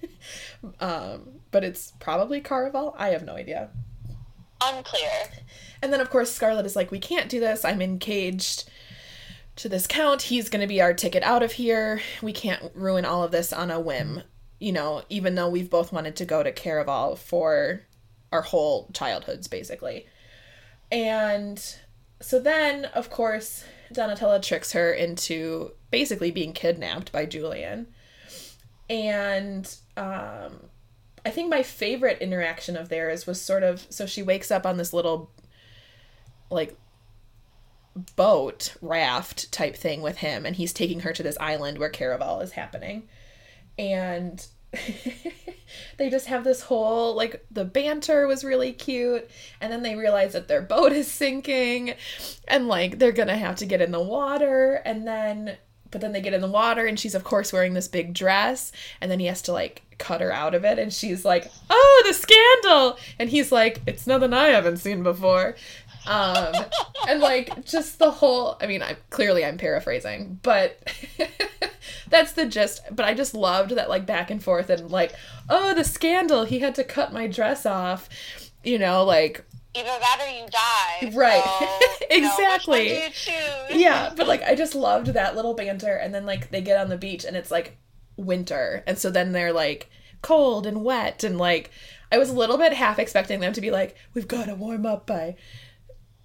[0.80, 2.94] um, but it's probably Caraval.
[2.98, 3.70] I have no idea.
[4.62, 5.30] Unclear.
[5.82, 7.64] And then, of course, Scarlett is like, We can't do this.
[7.64, 8.68] I'm engaged
[9.56, 10.22] to this count.
[10.22, 12.00] He's going to be our ticket out of here.
[12.22, 14.22] We can't ruin all of this on a whim,
[14.58, 17.82] you know, even though we've both wanted to go to Caraval for
[18.32, 20.06] our whole childhoods, basically.
[20.90, 21.62] And
[22.20, 27.86] so then, of course, Donatella tricks her into basically being kidnapped by Julian.
[28.90, 30.68] And um,
[31.24, 34.76] I think my favorite interaction of theirs was sort of so she wakes up on
[34.76, 35.30] this little
[36.50, 36.76] like
[38.16, 42.42] boat raft type thing with him and he's taking her to this island where Caraval
[42.42, 43.08] is happening.
[43.78, 44.44] And
[45.98, 49.28] they just have this whole like the banter was really cute
[49.60, 51.94] and then they realize that their boat is sinking
[52.48, 55.56] and like they're to have to get in the water and then
[55.94, 58.72] but then they get in the water and she's of course wearing this big dress
[59.00, 62.02] and then he has to like cut her out of it and she's like oh
[62.04, 62.98] the scandal!
[63.20, 65.54] And he's like it's nothing i haven't seen before.
[66.04, 66.52] Um
[67.08, 70.92] and like just the whole i mean i clearly i'm paraphrasing but
[72.08, 75.14] that's the gist but i just loved that like back and forth and like
[75.48, 76.44] oh the scandal!
[76.44, 78.08] He had to cut my dress off
[78.64, 79.44] you know like
[79.76, 81.16] Either that or you die.
[81.16, 81.42] Right.
[81.42, 83.02] So, you know, which one Exactly.
[83.12, 83.80] choose?
[83.80, 86.88] yeah but like i just loved that little banter and then like they get on
[86.88, 87.76] the beach and it's like
[88.16, 89.90] winter and so then they're like
[90.22, 91.70] cold and wet and like
[92.12, 94.86] i was a little bit half expecting them to be like we've got to warm
[94.86, 95.34] up by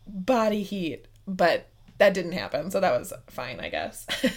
[0.05, 4.05] body heat but that didn't happen so that was fine i guess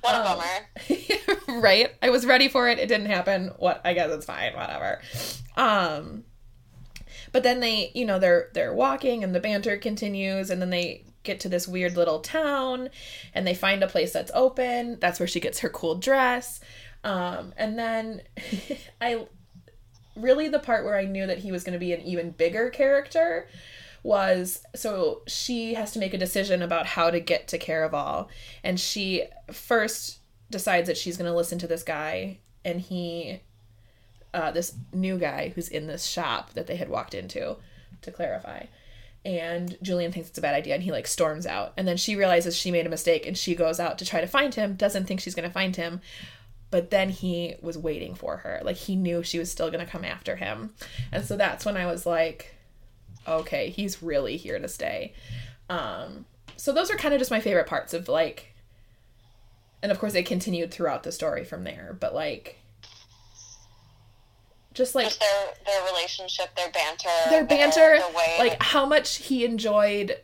[0.00, 1.60] What a Um, bummer.
[1.60, 5.00] right i was ready for it it didn't happen what i guess it's fine whatever
[5.56, 6.24] um
[7.36, 11.04] but then they you know they're they're walking and the banter continues and then they
[11.22, 12.88] get to this weird little town
[13.34, 14.96] and they find a place that's open.
[15.00, 16.60] That's where she gets her cool dress.
[17.04, 18.22] Um and then
[19.02, 19.26] i
[20.16, 22.70] really the part where i knew that he was going to be an even bigger
[22.70, 23.46] character
[24.02, 28.28] was so she has to make a decision about how to get to Caraval.
[28.64, 30.20] And she first
[30.50, 33.42] decides that she's going to listen to this guy and he
[34.34, 37.56] uh, this new guy who's in this shop that they had walked into
[38.02, 38.64] to clarify.
[39.24, 41.72] And Julian thinks it's a bad idea and he like storms out.
[41.76, 44.26] And then she realizes she made a mistake and she goes out to try to
[44.26, 46.00] find him doesn't think she's going to find him.
[46.70, 48.60] But then he was waiting for her.
[48.62, 50.74] Like he knew she was still going to come after him.
[51.10, 52.56] And so that's when I was like
[53.28, 55.12] okay, he's really here to stay.
[55.68, 58.54] Um, so those are kind of just my favorite parts of like,
[59.82, 61.96] and of course they continued throughout the story from there.
[61.98, 62.58] But like,
[64.76, 69.16] just like Just their their relationship, their banter, their banter, the way like how much
[69.16, 70.20] he enjoyed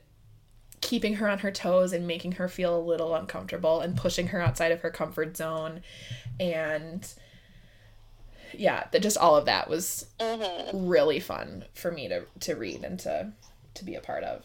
[0.80, 4.40] keeping her on her toes and making her feel a little uncomfortable and pushing her
[4.40, 5.80] outside of her comfort zone,
[6.38, 7.08] and
[8.52, 10.70] yeah, that just all of that was Mhm.
[10.88, 13.32] really fun for me to to read and to
[13.74, 14.44] to be a part of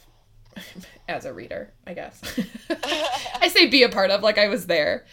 [1.10, 2.22] as a reader, I guess.
[3.41, 5.06] I say be a part of like I was there,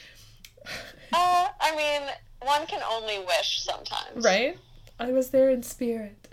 [1.13, 2.03] Uh, I mean,
[2.41, 4.25] one can only wish sometimes.
[4.25, 4.59] right?
[4.99, 6.29] I was there in spirit.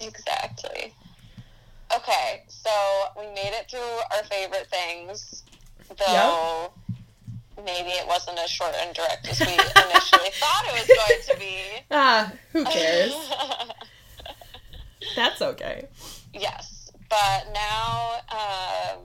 [0.00, 0.94] Exactly.
[1.94, 2.70] Okay, so
[3.18, 5.44] we made it through our favorite things,
[5.98, 6.72] though
[7.64, 11.38] maybe it wasn't as short and direct as we initially thought it was going to
[11.38, 11.58] be.
[11.90, 13.14] Ah, who cares?
[15.16, 15.88] That's okay.
[16.34, 18.98] yes, but now um,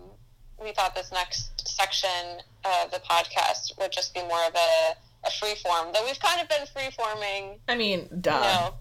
[0.62, 5.32] we thought this next section of the podcast would just be more of a, a
[5.40, 8.32] free form, though we've kind of been free forming, I mean, duh.
[8.32, 8.74] you know,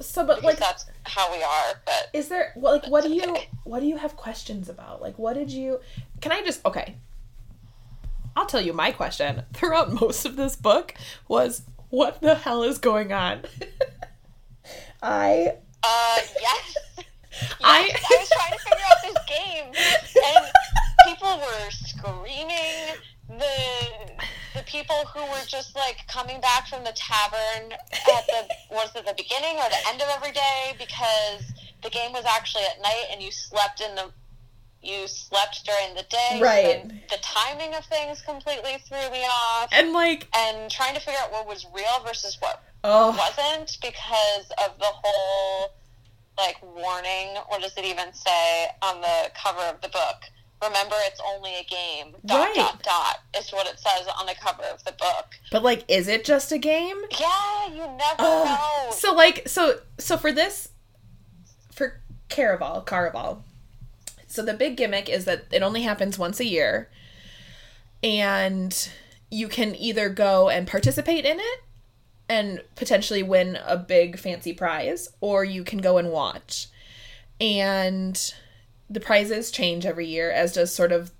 [0.00, 3.22] So, but like, that's how we are, but is there well, like what do you
[3.30, 3.48] Okay.
[3.64, 5.02] what do you have questions about?
[5.02, 5.80] Like, what did you?
[6.20, 6.96] Can I just okay?
[8.36, 10.94] I'll tell you my question throughout most of this book
[11.26, 13.42] was what the hell is going on?
[15.02, 16.74] I Uh, yes.
[17.62, 19.66] I- I was trying to figure out this game,
[20.24, 20.46] and
[21.06, 22.96] people were screaming.
[23.28, 28.90] The the people who were just like coming back from the tavern at the was
[28.96, 32.80] it the beginning or the end of every day because the game was actually at
[32.82, 34.10] night and you slept in the
[34.82, 36.40] you slept during the day.
[36.40, 37.08] Right.
[37.10, 39.68] The timing of things completely threw me off.
[39.72, 44.50] And like, and trying to figure out what was real versus what oh, wasn't because
[44.64, 45.70] of the whole
[46.36, 47.36] like warning.
[47.48, 50.22] What does it even say on the cover of the book?
[50.62, 52.16] Remember, it's only a game.
[52.26, 52.54] Dot Right.
[52.56, 55.26] dot dot is what it says on the cover of the book.
[55.52, 57.00] but like, is it just a game?
[57.20, 58.94] Yeah, you never Oh, know.
[58.96, 60.70] so like so so for this
[61.72, 63.42] for Caraval, Caraval.
[64.26, 66.90] So the big gimmick is that it only happens once a year
[68.02, 68.88] and
[69.30, 71.60] you can either go and participate in it
[72.28, 76.66] and potentially win a big fancy prize or you can go and watch.
[77.40, 78.34] And
[78.90, 81.10] the prizes change every year as does sort of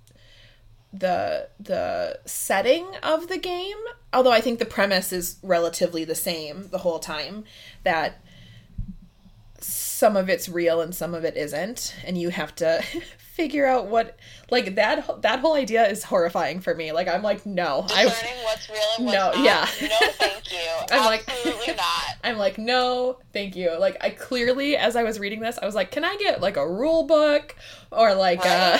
[0.91, 3.77] the the setting of the game.
[4.11, 7.43] Although i think the premise is relatively the same the whole time
[7.83, 8.21] that
[9.61, 12.83] some of it's real and some of it isn't and you have to
[13.39, 14.17] figure out what
[14.51, 18.05] like that that whole idea is horrifying for me like i'm like no i
[18.43, 19.39] what's real and what's No, not.
[19.45, 19.65] yeah.
[19.81, 20.59] No, thank you.
[20.91, 22.15] I'm like- Absolutely not.
[22.23, 23.77] I'm like, no, thank you.
[23.79, 26.57] Like, I clearly, as I was reading this, I was like, can I get like
[26.57, 27.55] a rule book
[27.91, 28.77] or like uh,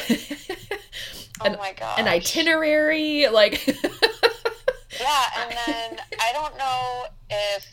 [1.41, 1.99] Oh An- my god.
[1.99, 3.27] an itinerary?
[3.29, 7.65] Like, Yeah, and then I don't know if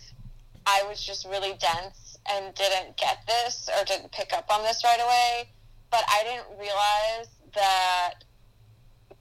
[0.66, 4.82] I was just really dense and didn't get this or didn't pick up on this
[4.84, 5.48] right away,
[5.90, 8.24] but I didn't realize that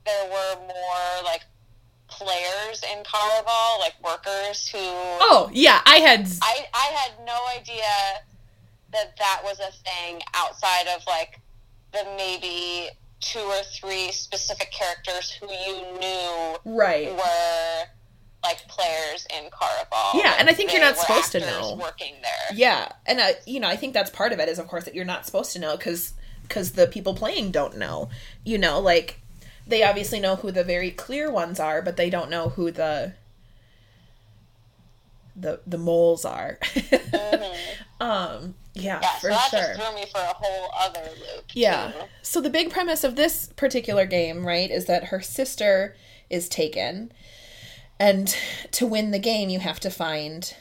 [0.06, 1.42] there were more like
[2.08, 7.84] players in Caraval, like workers who oh yeah, I had I I had no idea
[8.92, 11.42] that that was a thing outside of like
[11.92, 17.12] the maybe two or three specific characters who you knew right.
[17.12, 17.84] were
[18.44, 20.14] like players in Caraval.
[20.14, 21.78] Yeah, and I think you're not supposed to know.
[21.82, 22.56] working there.
[22.58, 24.94] Yeah, and uh, you know, I think that's part of it is, of course, that
[24.94, 26.14] you're not supposed to know because
[26.48, 28.10] because the people playing don't know.
[28.44, 29.20] You know, like
[29.68, 33.14] they obviously know who the very clear ones are, but they don't know who the
[35.36, 36.60] the the moles are.
[38.00, 39.04] um, yeah, Mm-hmm.
[39.04, 39.60] Yeah, for so that sure.
[39.60, 41.46] just threw me for a whole other loop.
[41.54, 41.92] Yeah.
[41.92, 42.00] too.
[42.22, 45.96] So the big premise of this particular game, right, is that her sister
[46.30, 47.12] is taken.
[47.98, 48.36] And
[48.72, 50.54] to win the game, you have to find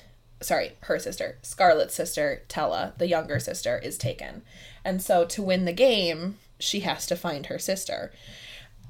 [0.45, 4.43] sorry, her sister, Scarlett's sister, Tella, the younger sister, is taken.
[4.85, 8.13] And so to win the game, she has to find her sister.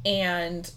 [0.05, 0.71] And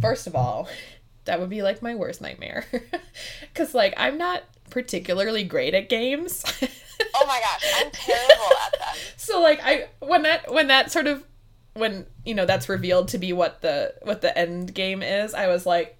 [0.00, 0.68] first of all,
[1.24, 2.64] that would be like my worst nightmare.
[3.54, 6.44] Cuz like I'm not particularly great at games.
[7.14, 8.94] Oh my gosh, I'm terrible at them.
[9.16, 11.24] so like i when that when that sort of
[11.72, 15.46] when you know that's revealed to be what the what the end game is i
[15.46, 15.96] was like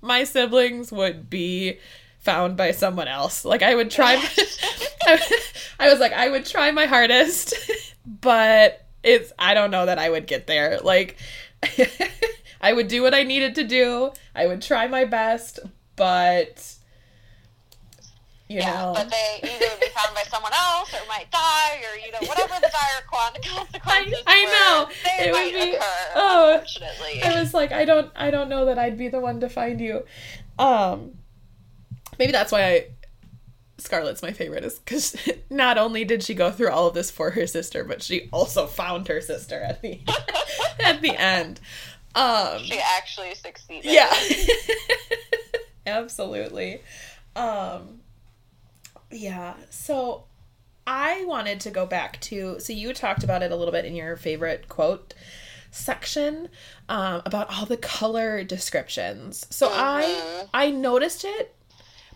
[0.00, 1.78] my siblings would be
[2.20, 4.16] found by someone else like i would try
[5.06, 7.54] i was like i would try my hardest
[8.20, 11.16] but it's i don't know that i would get there like
[12.60, 15.58] i would do what i needed to do i would try my best
[15.96, 16.74] but
[18.48, 21.80] you Yeah, know but they either would be found by someone else or might die
[21.88, 24.22] or you know whatever the dire con- consequences.
[24.26, 24.94] I were, know.
[25.04, 26.10] they It would be- occur.
[26.16, 26.52] oh.
[26.54, 27.22] unfortunately.
[27.22, 29.80] I was like, I don't, I don't know that I'd be the one to find
[29.80, 30.04] you.
[30.58, 31.12] Um,
[32.18, 32.86] maybe that's why I,
[33.80, 35.16] Scarlett's my favorite is because
[35.50, 38.66] not only did she go through all of this for her sister, but she also
[38.66, 40.00] found her sister at the
[40.84, 41.60] at the end.
[42.14, 43.90] Um, she actually succeeded.
[43.90, 44.12] yeah,
[45.86, 46.82] absolutely.
[47.36, 48.00] Um,
[49.10, 49.54] yeah.
[49.70, 50.24] So
[50.86, 52.58] I wanted to go back to.
[52.58, 55.14] So you talked about it a little bit in your favorite quote
[55.70, 56.48] section
[56.88, 59.46] um, about all the color descriptions.
[59.50, 61.54] So I I noticed it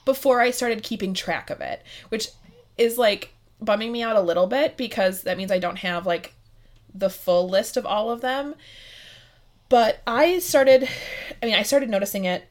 [0.04, 2.28] before I started keeping track of it, which
[2.76, 6.34] is like bumming me out a little bit because that means I don't have like
[6.94, 8.54] the full list of all of them.
[9.68, 10.88] But I started
[11.42, 12.44] I mean I started noticing it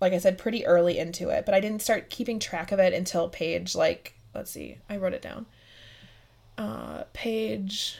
[0.00, 2.92] like I said pretty early into it, but I didn't start keeping track of it
[2.92, 5.46] until page like let's see, I wrote it down.
[6.56, 7.98] Uh page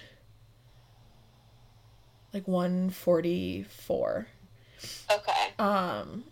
[2.33, 4.27] like 144.
[5.11, 5.33] Okay.
[5.59, 6.25] Um,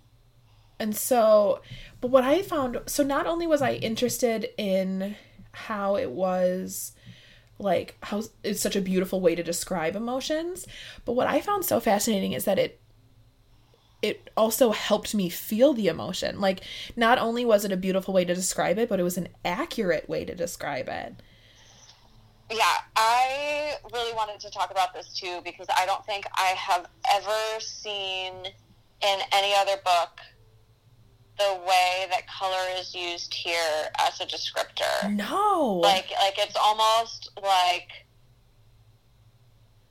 [0.79, 1.61] and so,
[2.01, 5.17] but what I found, so not only was I interested in
[5.53, 6.93] how it was
[7.59, 10.67] like how it's such a beautiful way to describe emotions,
[11.05, 12.81] but what I found so fascinating is that it
[14.03, 16.41] it also helped me feel the emotion.
[16.41, 16.61] Like
[16.95, 20.09] not only was it a beautiful way to describe it, but it was an accurate
[20.09, 21.15] way to describe it.
[22.51, 26.87] Yeah, I really wanted to talk about this too because I don't think I have
[27.13, 28.35] ever seen
[29.03, 30.21] in any other book
[31.39, 35.13] the way that color is used here as a descriptor.
[35.15, 35.81] No.
[35.83, 37.89] Like like it's almost like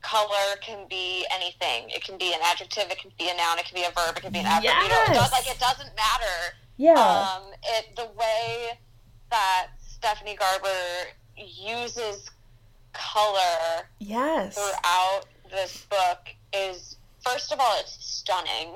[0.02, 1.90] color can be anything.
[1.90, 4.18] It can be an adjective, it can be a noun, it can be a verb,
[4.18, 4.74] it can be an adverb.
[4.84, 6.56] You know, it does, like it doesn't matter.
[6.78, 6.94] yeah.
[6.94, 8.80] Um, it the way
[9.32, 12.30] that Stephanie Garber uses
[12.94, 14.56] color yes.
[14.56, 18.76] throughout this book is first of all it's stunning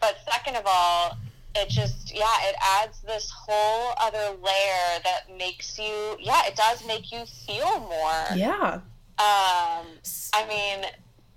[0.00, 1.16] but second of all
[1.54, 6.86] it just yeah it adds this whole other layer that makes you yeah it does
[6.86, 8.74] make you feel more Yeah.
[9.18, 9.86] um
[10.32, 10.86] i mean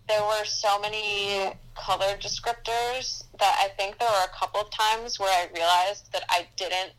[0.07, 5.20] there were so many color descriptors that i think there were a couple of times
[5.20, 6.91] where i realized that i didn't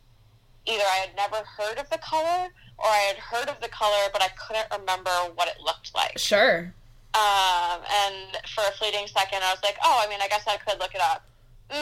[0.67, 2.49] either i had never heard of the color
[2.79, 6.19] or i had heard of the color but i couldn't remember what it looked like
[6.19, 6.73] Sure.
[7.15, 10.57] um, and for a fleeting second, I was like, oh, I mean, I guess I
[10.57, 11.23] could look it up.
[11.71, 11.77] Mm,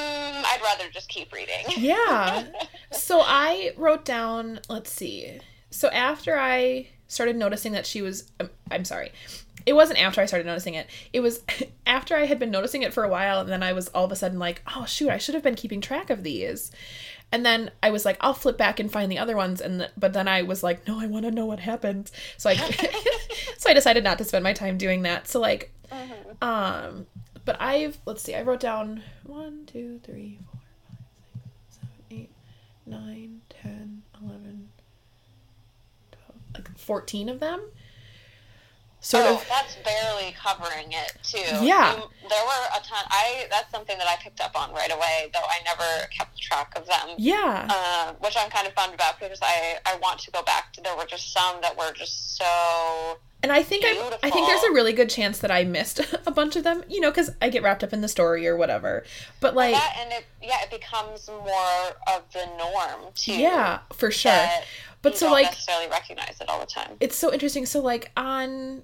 [0.44, 1.64] I'd rather just keep reading.
[1.76, 2.44] Yeah.
[2.90, 5.40] so I wrote down, let's see.
[5.70, 9.12] So after I started noticing that she was, um, I'm sorry.
[9.64, 10.88] It wasn't after I started noticing it.
[11.12, 11.42] It was
[11.86, 14.12] after I had been noticing it for a while, and then I was all of
[14.12, 16.70] a sudden like, oh, shoot, I should have been keeping track of these.
[17.30, 20.12] And then I was like, I'll flip back and find the other ones, and but
[20.12, 22.10] then I was like, no, I want to know what happened.
[22.36, 22.56] So I,
[23.58, 25.28] so I decided not to spend my time doing that.
[25.28, 25.72] So like,
[26.42, 27.06] um,
[27.44, 30.60] but I've let's see, I wrote down one, two, three, four,
[31.34, 32.30] five, six, seven, eight,
[32.86, 34.68] nine, ten, eleven,
[36.10, 37.60] twelve, like fourteen of them.
[39.04, 39.46] Sort oh, of.
[39.48, 41.64] that's barely covering it too.
[41.64, 41.96] Yeah.
[41.96, 43.04] You- there were a ton.
[43.10, 46.72] I that's something that I picked up on right away, though I never kept track
[46.76, 47.16] of them.
[47.18, 47.66] Yeah.
[47.68, 50.80] Uh, which I'm kind of bummed about because I I want to go back to.
[50.80, 53.18] There were just some that were just so.
[53.42, 56.30] And I think I, I think there's a really good chance that I missed a
[56.30, 59.04] bunch of them, you know, because I get wrapped up in the story or whatever.
[59.40, 63.34] But like, that and it yeah it becomes more of the norm too.
[63.34, 64.48] yeah, for sure.
[65.02, 66.96] But so don't like, necessarily recognize it all the time.
[67.00, 67.66] it's so interesting.
[67.66, 68.82] So like on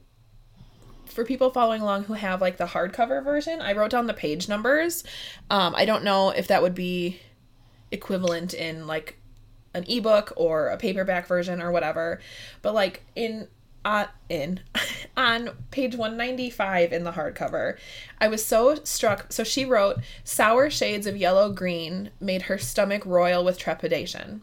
[1.07, 4.49] for people following along who have like the hardcover version, I wrote down the page
[4.49, 5.05] numbers.
[5.51, 7.21] Um, I don't know if that would be
[7.91, 9.19] equivalent in like
[9.75, 12.21] an ebook or a paperback version or whatever,
[12.63, 13.49] but like in
[13.89, 14.61] uh, in
[15.17, 17.79] on page 195 in the hardcover
[18.21, 23.05] i was so struck so she wrote sour shades of yellow green made her stomach
[23.07, 24.43] royal with trepidation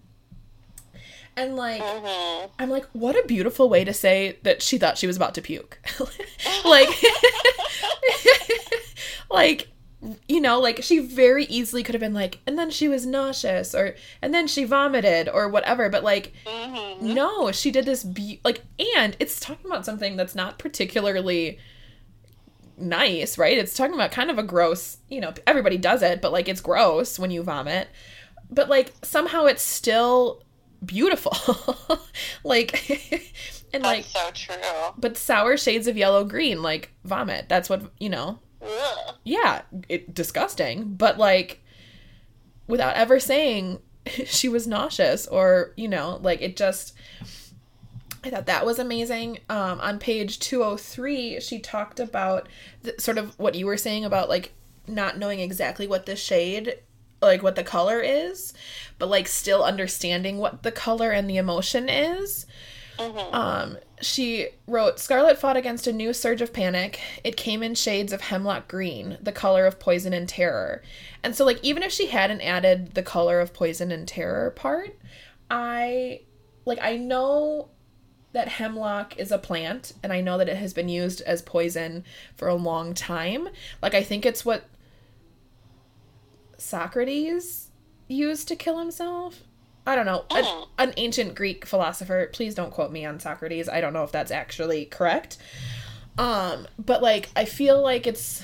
[1.37, 2.49] and like Mhm.
[2.57, 5.41] I'm like, what a beautiful way to say that she thought she was about to
[5.41, 5.77] puke.
[6.65, 6.87] like,
[9.29, 9.67] like,
[10.28, 13.74] you know, like she very easily could have been like, and then she was nauseous,
[13.76, 15.89] or and then she vomited, or whatever.
[15.89, 17.01] But like, Mhm.
[17.01, 18.62] no, she did this be- like,
[18.97, 21.58] and it's talking about something that's not particularly
[22.78, 23.58] nice, right?
[23.58, 26.62] It's talking about kind of a gross, you know, everybody does it, but like it's
[26.62, 27.88] gross when you vomit.
[28.51, 30.43] But like somehow it's still
[30.86, 31.36] beautiful.
[32.43, 33.34] like
[33.74, 34.56] and like so true.
[34.97, 37.47] but sour shades of yellow green like vomit.
[37.49, 38.39] That's what, you know.
[38.66, 39.16] Ugh.
[39.24, 41.61] Yeah, it disgusting, but like
[42.68, 43.80] without ever saying
[44.26, 46.93] she was nauseous or, you know, like it just
[48.24, 49.39] I thought that was amazing.
[49.49, 52.49] Um, on page 203, she talked about
[52.97, 54.51] sort of what you were saying about like
[54.88, 56.80] not knowing exactly what the shade,
[57.22, 58.53] like what the color is,
[58.97, 62.47] but like still understanding what the color and the emotion is.
[62.97, 63.34] Mhm.
[63.34, 66.99] Um, she wrote Scarlett fought against a new surge of panic.
[67.24, 70.82] It came in shades of hemlock green, the color of poison and terror.
[71.24, 74.97] And so, like, even if she hadn't added the color of poison and terror part,
[75.49, 76.22] I
[76.66, 77.70] like I know
[78.34, 82.03] that hemlock is a plant and I know that it has been used as poison
[82.36, 83.47] for a long time.
[83.82, 84.66] Like I think it's what
[86.58, 87.70] Socrates
[88.08, 89.43] used to kill himself.
[89.86, 90.25] I don't know.
[90.31, 90.67] An- Mm.
[90.79, 92.29] an ancient Greek philosopher.
[92.33, 93.69] Please don't quote me on Socrates.
[93.69, 95.38] I don't know if that's actually correct.
[96.17, 98.43] Um, but like I feel like it's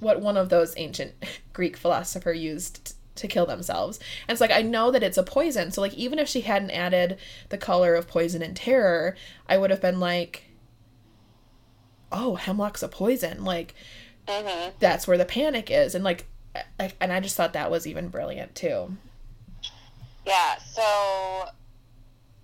[0.00, 1.14] what one of those ancient
[1.52, 3.98] Greek philosopher used to kill themselves.
[4.28, 5.70] And it's like I know that it's a poison.
[5.70, 7.18] So like even if she hadn't added
[7.48, 9.16] the color of poison and terror,
[9.48, 10.42] I would have been like
[12.12, 13.42] oh, hemlock's a poison.
[13.44, 13.74] Like
[14.26, 14.72] Mhm.
[14.80, 16.26] that's where the panic is and like
[16.80, 18.96] I, and I just thought that was even brilliant too.
[20.26, 21.48] Yeah, so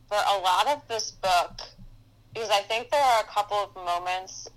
[0.08, 1.60] for a lot of this book,
[2.32, 4.48] because I think there are a couple of moments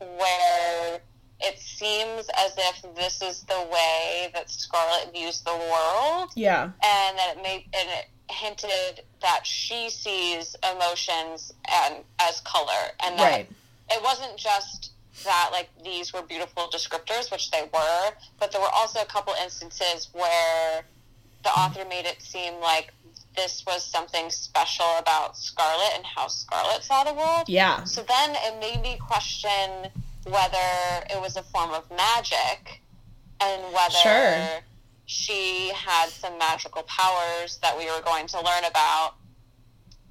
[0.00, 1.00] where
[1.40, 6.64] it seems as if this is the way that Scarlett views the world, Yeah.
[6.82, 13.18] and that it may and it hinted that she sees emotions and as color, and
[13.18, 13.50] that Right.
[13.90, 14.90] it wasn't just
[15.24, 19.32] that like these were beautiful descriptors, which they were, but there were also a couple
[19.34, 20.84] instances where
[21.44, 22.92] the author made it seem like
[23.36, 27.48] this was something special about Scarlett and how Scarlett saw the world.
[27.48, 27.84] Yeah.
[27.84, 29.90] So then it made me question
[30.24, 32.82] whether it was a form of magic
[33.40, 34.48] and whether Sure.
[35.06, 39.14] she had some magical powers that we were going to learn about.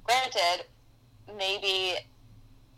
[0.04, 0.64] Granted,
[1.36, 1.96] maybe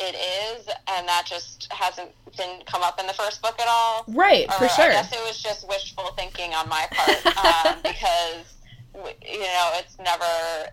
[0.01, 4.05] it is, and that just hasn't didn't come up in the first book at all.
[4.09, 4.87] Right, Or for sure.
[4.87, 8.57] I guess it was just wishful thinking on my part um, because
[8.95, 10.25] you know it's never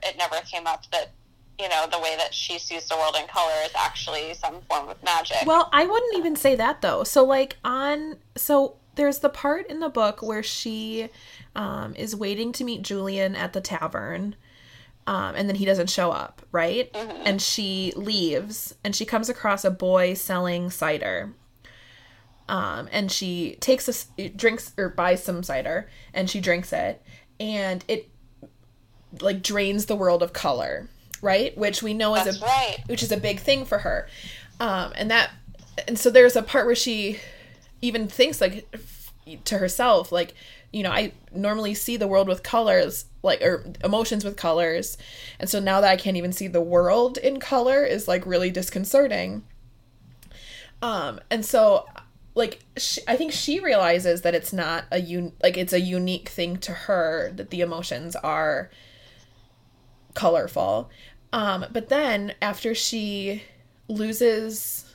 [0.03, 1.11] it never came up that
[1.59, 4.87] you know the way that she sees the world in color is actually some form
[4.89, 5.37] of magic.
[5.45, 7.03] Well, I wouldn't even say that though.
[7.03, 11.09] So like on so there's the part in the book where she
[11.55, 14.35] um, is waiting to meet Julian at the tavern.
[15.07, 16.93] Um, and then he doesn't show up, right?
[17.25, 21.33] And she leaves and she comes across a boy selling cider.
[22.49, 27.01] Um, and she takes a drinks or buys some cider and she drinks it
[27.39, 28.09] and it
[29.21, 30.89] like drains the world of color,
[31.21, 31.57] right?
[31.57, 32.77] Which we know is a right.
[32.87, 34.07] which is a big thing for her.
[34.59, 35.31] Um, and that,
[35.87, 37.19] and so there's a part where she
[37.81, 39.13] even thinks like f-
[39.45, 40.33] to herself, like,
[40.73, 44.97] you know, I normally see the world with colors, like, or emotions with colors.
[45.39, 48.49] And so now that I can't even see the world in color is like really
[48.49, 49.43] disconcerting.
[50.81, 51.85] Um, and so
[52.37, 56.29] like she, I think she realizes that it's not a un like it's a unique
[56.29, 58.69] thing to her that the emotions are
[60.13, 60.89] colorful.
[61.33, 63.43] Um, but then after she
[63.87, 64.93] loses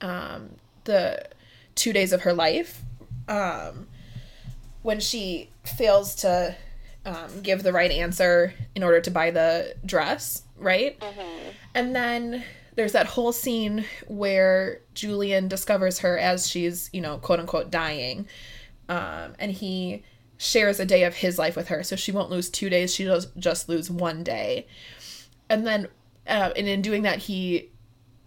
[0.00, 0.50] um,
[0.84, 1.26] the
[1.74, 2.82] two days of her life,
[3.28, 3.88] um,
[4.82, 6.54] when she fails to
[7.06, 11.00] um, give the right answer in order to buy the dress, right?
[11.74, 12.44] And then
[12.74, 18.26] there's that whole scene where Julian discovers her as she's, you know, quote unquote dying.
[18.88, 20.02] Um, and he
[20.36, 21.82] shares a day of his life with her.
[21.82, 24.66] So she won't lose two days, she does just lose one day.
[25.48, 25.88] And then,
[26.26, 27.70] uh, and in doing that, he,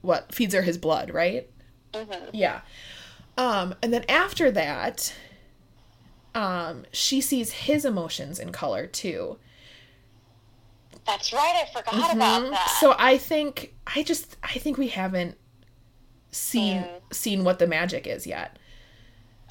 [0.02, 1.50] what, feeds her his blood, right?
[2.34, 2.62] Yeah.
[3.38, 5.14] Um, and then after that,
[6.40, 9.38] um, she sees his emotions in color too.
[11.06, 11.64] That's right.
[11.66, 12.44] I forgot about that.
[12.44, 12.80] Mm-hmm.
[12.80, 15.38] So I think I just I think we haven't
[16.32, 17.14] seen Mm.
[17.14, 18.58] seen what the magic is yet.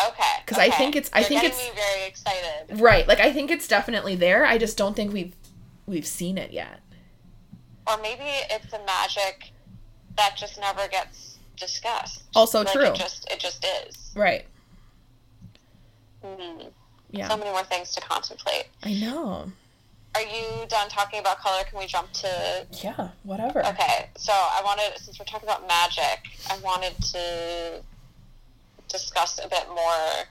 [0.00, 0.22] okay.
[0.46, 0.76] 'cause I okay.
[0.78, 2.80] think it's- I You're think it's- me very excited.
[2.80, 3.06] Right.
[3.08, 4.46] Like I think it's definitely there.
[4.46, 5.34] I just don't think we've
[5.86, 6.80] we've seen it yet.
[7.86, 9.50] Or maybe it's a magic
[10.16, 12.22] that just never gets discussed.
[12.36, 12.84] Also Like, true.
[12.84, 14.12] It just it just is.
[14.14, 14.46] Right.
[16.24, 16.70] Mhm.
[17.10, 17.28] Yeah.
[17.28, 18.66] So many more things to contemplate.
[18.82, 19.50] I know.
[20.14, 21.62] Are you done talking about color?
[21.68, 23.64] Can we jump to Yeah, whatever.
[23.66, 27.82] Okay, so I wanted, since we're talking about magic, I wanted to
[28.88, 30.24] discuss a bit more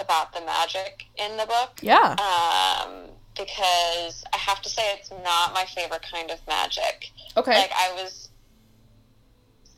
[0.00, 1.78] about the magic in the book.
[1.82, 2.16] Yeah.
[2.18, 7.10] Um, because I have to say it's not my favorite kind of magic.
[7.36, 7.52] Okay.
[7.52, 8.30] Like, I was,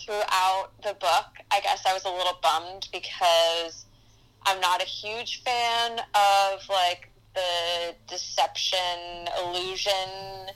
[0.01, 3.85] throughout the book, I guess I was a little bummed because
[4.45, 10.49] I'm not a huge fan of, like, the deception, illusion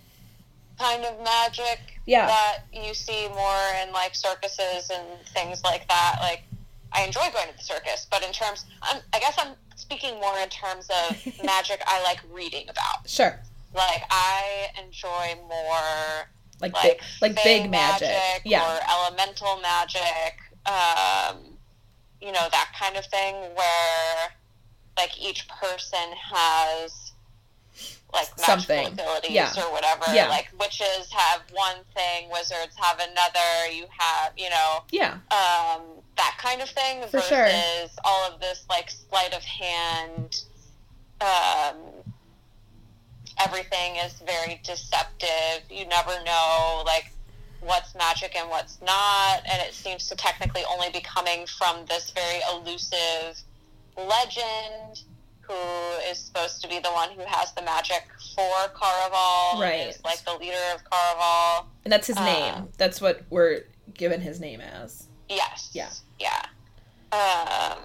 [0.79, 2.27] kind of magic Yeah.
[2.27, 6.17] that you see more in like circuses and things like that.
[6.21, 6.43] Like,
[6.93, 10.37] I enjoy going to the circus, but in terms, I'm, I guess I'm speaking more
[10.41, 13.09] in terms of magic I like reading about.
[13.09, 13.39] Sure.
[13.73, 16.29] Like, I enjoy more
[16.61, 17.01] Like like big,
[17.37, 18.43] like big magic.
[18.45, 18.65] Yeah.
[18.65, 21.54] or elemental magic, um,
[22.25, 24.31] you know that kind of thing where
[24.97, 25.99] like each person
[26.33, 27.13] has
[28.13, 28.87] like magical Something.
[28.93, 29.53] abilities Yeah.
[29.59, 30.05] or whatever.
[30.15, 30.29] Yeah.
[30.29, 33.73] Like witches have one thing, wizards have another.
[33.73, 35.15] You have you know yeah.
[35.33, 35.83] um,
[36.17, 37.89] that kind of thing For versus sure.
[38.05, 40.43] all of this like sleight of hand.
[41.21, 41.77] Um,
[43.41, 45.63] everything is very deceptive.
[45.71, 47.11] You never know like
[47.65, 52.11] what's magic and what's not, and it seems to technically only be coming from this
[52.11, 53.39] very elusive
[53.97, 55.03] legend.
[55.47, 55.55] Who
[56.11, 59.61] is supposed to be the one who has the magic for Caraval?
[59.61, 59.89] Right.
[59.89, 61.67] Is like the leader of Caraval.
[61.85, 62.69] And that's his Uh, name.
[62.79, 65.07] That's what we're given his name as.
[65.29, 65.69] Yes.
[65.75, 65.91] Yeah.
[66.19, 66.47] Yeah.
[67.13, 67.79] Um,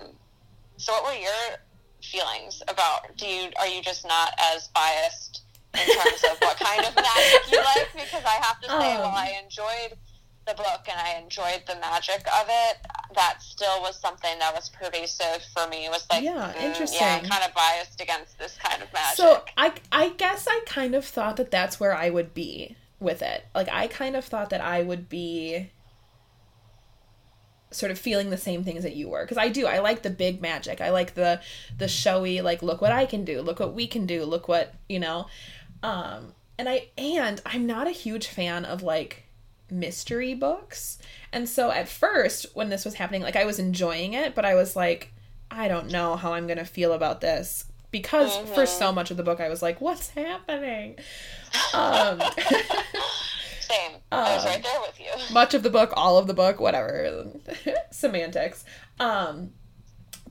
[0.78, 1.58] so, what were your
[2.02, 3.18] feelings about?
[3.18, 5.42] Do you are you just not as biased
[5.74, 7.88] in terms of what kind of magic you like?
[7.94, 9.02] Because I have to say, Um.
[9.02, 9.98] while I enjoyed
[10.48, 12.78] the book and I enjoyed the magic of it,
[13.16, 15.86] that still was something that was pervasive for me.
[15.86, 17.30] It was like, Yeah, mm, Yeah, I'm interesting.
[17.30, 19.18] kind of biased against this kind of magic.
[19.18, 23.22] So I I guess I kind of thought that that's where I would be with
[23.22, 23.46] it.
[23.54, 25.70] Like I kind of thought that I would be
[27.72, 29.68] sort of feeling the same things that you were because I do.
[29.68, 30.82] I like the big magic.
[30.82, 31.40] I like the
[31.78, 34.74] the showy like look what I can do, look what we can do, look what,
[34.88, 35.28] you know.
[35.84, 39.24] Um and I and I'm not a huge fan of like
[39.72, 40.98] mystery books.
[41.32, 44.56] And so at first when this was happening like I was enjoying it, but I
[44.56, 45.14] was like
[45.50, 48.54] I don't know how I'm going to feel about this because mm-hmm.
[48.54, 50.98] for so much of the book I was like what's happening?
[51.74, 52.22] Um
[53.62, 53.92] Same.
[54.12, 55.34] I was right um, there with you.
[55.34, 57.28] Much of the book, all of the book, whatever.
[57.92, 58.66] Semantics.
[59.00, 59.52] Um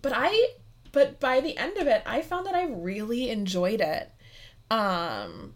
[0.03, 0.55] but I
[0.92, 4.11] but by the end of it, I found that I really enjoyed it.
[4.70, 5.54] Um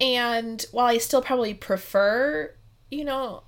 [0.00, 2.54] and while I still probably prefer,
[2.90, 3.42] you know,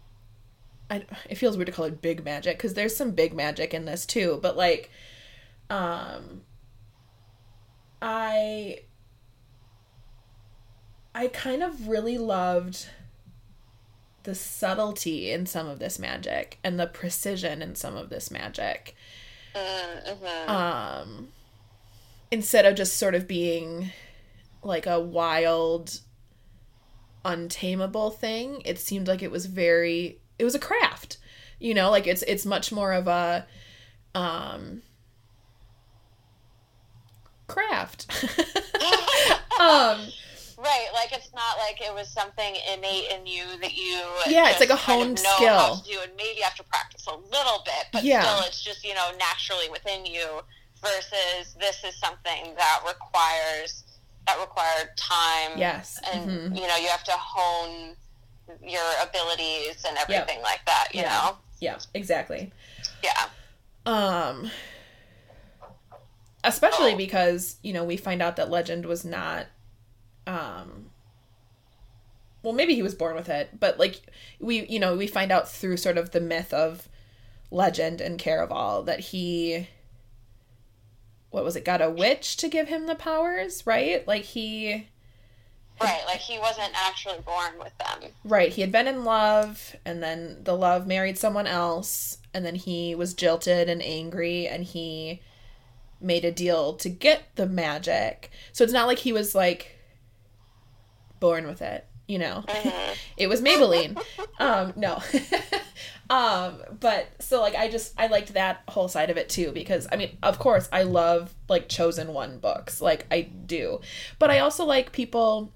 [0.90, 3.86] I, it feels weird to call it big magic because there's some big magic in
[3.86, 4.90] this too, but like,
[5.70, 6.42] um,
[8.03, 8.80] I,
[11.14, 12.88] I kind of really loved
[14.24, 18.94] the subtlety in some of this magic and the precision in some of this magic.
[19.55, 20.50] Mm-hmm.
[20.50, 21.28] Um,
[22.30, 23.92] instead of just sort of being
[24.63, 26.01] like a wild,
[27.25, 30.21] untamable thing, it seemed like it was very.
[30.39, 31.19] It was a craft,
[31.59, 31.91] you know.
[31.91, 33.47] Like it's it's much more of a,
[34.15, 34.83] um,
[37.47, 38.11] craft.
[39.61, 40.09] um
[40.63, 44.61] Right, like it's not like it was something innate in you that you yeah, it's
[44.61, 45.59] like a honed know skill.
[45.59, 48.23] How to do, and maybe you have to practice a little bit, but yeah.
[48.23, 50.41] still, it's just you know naturally within you.
[50.81, 53.85] Versus this is something that requires
[54.27, 55.59] that required time.
[55.59, 56.55] Yes, and mm-hmm.
[56.55, 57.97] you know you have to hone
[58.62, 60.45] your abilities and everything yep.
[60.45, 60.89] like that.
[60.93, 61.09] You yeah.
[61.09, 61.37] know.
[61.61, 61.79] Yeah.
[61.95, 62.53] Exactly.
[63.03, 63.27] Yeah.
[63.87, 64.51] Um.
[66.45, 66.97] Especially oh.
[66.97, 69.47] because you know we find out that Legend was not
[70.27, 70.87] um
[72.43, 74.03] well maybe he was born with it but like
[74.39, 76.89] we you know we find out through sort of the myth of
[77.51, 79.68] legend and Caraval that he
[81.33, 84.07] what was it got a witch to give him the powers right?
[84.07, 84.87] Like he
[85.80, 88.11] right like he wasn't actually born with them.
[88.22, 92.55] Right he had been in love and then the love married someone else and then
[92.55, 95.20] he was jilted and angry and he
[96.01, 98.30] made a deal to get the magic.
[98.53, 99.78] So it's not like he was like
[101.18, 102.45] born with it you know?
[102.47, 102.93] Mm-hmm.
[103.16, 104.01] it was maybelline.
[104.39, 105.03] Um no
[106.13, 109.89] um but so like i just i liked that whole side of it too because
[109.91, 113.81] i mean of course i love like chosen one books like i do
[114.19, 115.51] but i also like people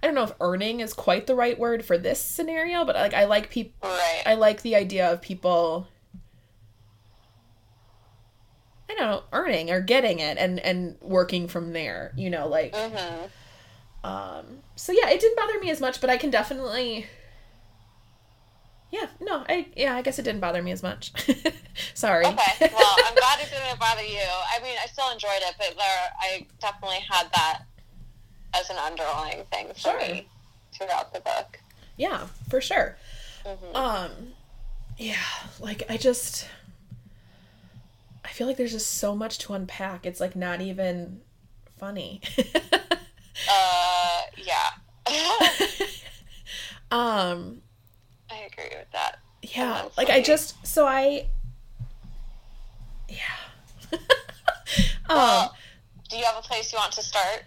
[0.00, 3.12] i don't know if earning is quite the right word for this scenario but like
[3.12, 4.22] i like people right.
[4.24, 5.88] i like the idea of people
[8.90, 12.72] I don't know, earning or getting it and and working from there, you know, like
[12.72, 13.26] mm-hmm.
[14.04, 17.06] Um, so yeah, it didn't bother me as much, but I can definitely.
[18.90, 21.12] Yeah, no, I yeah, I guess it didn't bother me as much.
[21.94, 22.24] Sorry.
[22.24, 24.20] Okay, well, I'm glad it didn't bother you.
[24.20, 27.62] I mean, I still enjoyed it, but there, I definitely had that
[28.54, 30.00] as an underlying thing for sure.
[30.00, 30.26] me
[30.72, 31.60] throughout the book.
[31.96, 32.96] Yeah, for sure.
[33.44, 33.76] Mm-hmm.
[33.76, 34.10] Um,
[34.96, 35.16] yeah,
[35.60, 36.48] like I just,
[38.24, 40.06] I feel like there's just so much to unpack.
[40.06, 41.20] It's like not even
[41.78, 42.20] funny.
[43.48, 44.70] Uh, yeah.
[46.90, 47.62] um,
[48.52, 49.18] agree with that.
[49.42, 51.28] Yeah, like I just so I.
[53.08, 53.18] Yeah.
[55.08, 55.50] well, um,
[56.08, 57.44] do you have a place you want to start?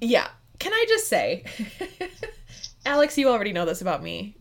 [0.00, 0.28] Yeah.
[0.58, 1.44] Can I just say,
[2.86, 4.36] Alex, you already know this about me.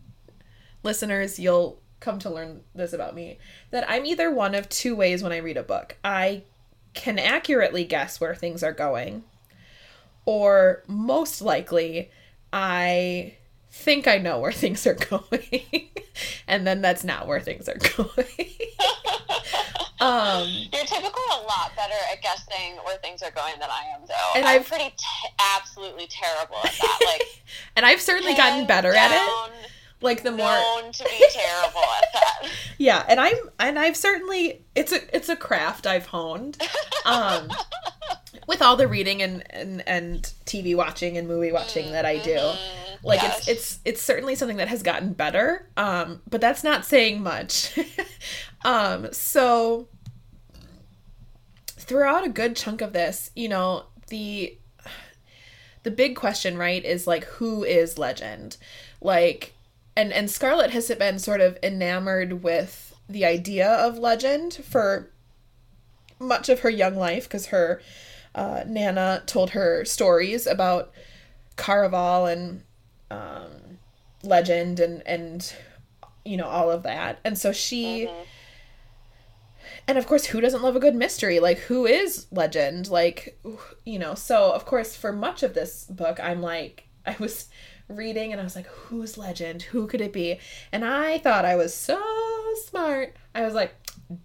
[0.83, 5.23] Listeners, you'll come to learn this about me that I'm either one of two ways
[5.23, 5.97] when I read a book.
[6.03, 6.43] I
[6.93, 9.23] can accurately guess where things are going,
[10.25, 12.11] or most likely
[12.51, 13.35] I
[13.71, 15.89] think I know where things are going,
[16.47, 18.27] and then that's not where things are going.
[19.99, 24.01] um, You're typically a lot better at guessing where things are going than I am,
[24.07, 24.13] though.
[24.35, 26.99] And I'm I've, pretty t- absolutely terrible at that.
[27.05, 27.43] Like,
[27.75, 29.51] and I've certainly gotten better at it.
[30.03, 32.49] Like the more known to be terrible at that.
[32.79, 36.59] yeah, and I'm and I've certainly it's a it's a craft I've honed.
[37.05, 37.51] Um,
[38.47, 42.51] with all the reading and, and and TV watching and movie watching that I do.
[43.03, 43.39] Like yes.
[43.39, 45.67] it's it's it's certainly something that has gotten better.
[45.77, 47.77] Um, but that's not saying much.
[48.63, 49.87] um, so
[51.65, 54.57] throughout a good chunk of this, you know, the
[55.83, 58.57] the big question, right, is like who is legend?
[59.01, 59.53] Like
[59.95, 65.11] and and Scarlett has been sort of enamored with the idea of legend for
[66.19, 67.81] much of her young life because her
[68.33, 70.91] uh, Nana told her stories about
[71.57, 72.63] Caraval and
[73.11, 73.79] um,
[74.23, 75.53] legend and and
[76.23, 77.19] you know, all of that.
[77.23, 78.25] And so she Mhm.
[79.87, 81.39] and of course, who doesn't love a good mystery?
[81.39, 82.89] Like, who is legend?
[82.89, 83.39] Like,
[83.85, 87.47] you know, so of course, for much of this book, I'm like, I was
[87.87, 89.63] reading and I was like, who's legend?
[89.63, 90.39] Who could it be?
[90.71, 91.99] And I thought I was so
[92.67, 93.15] smart.
[93.33, 93.73] I was like,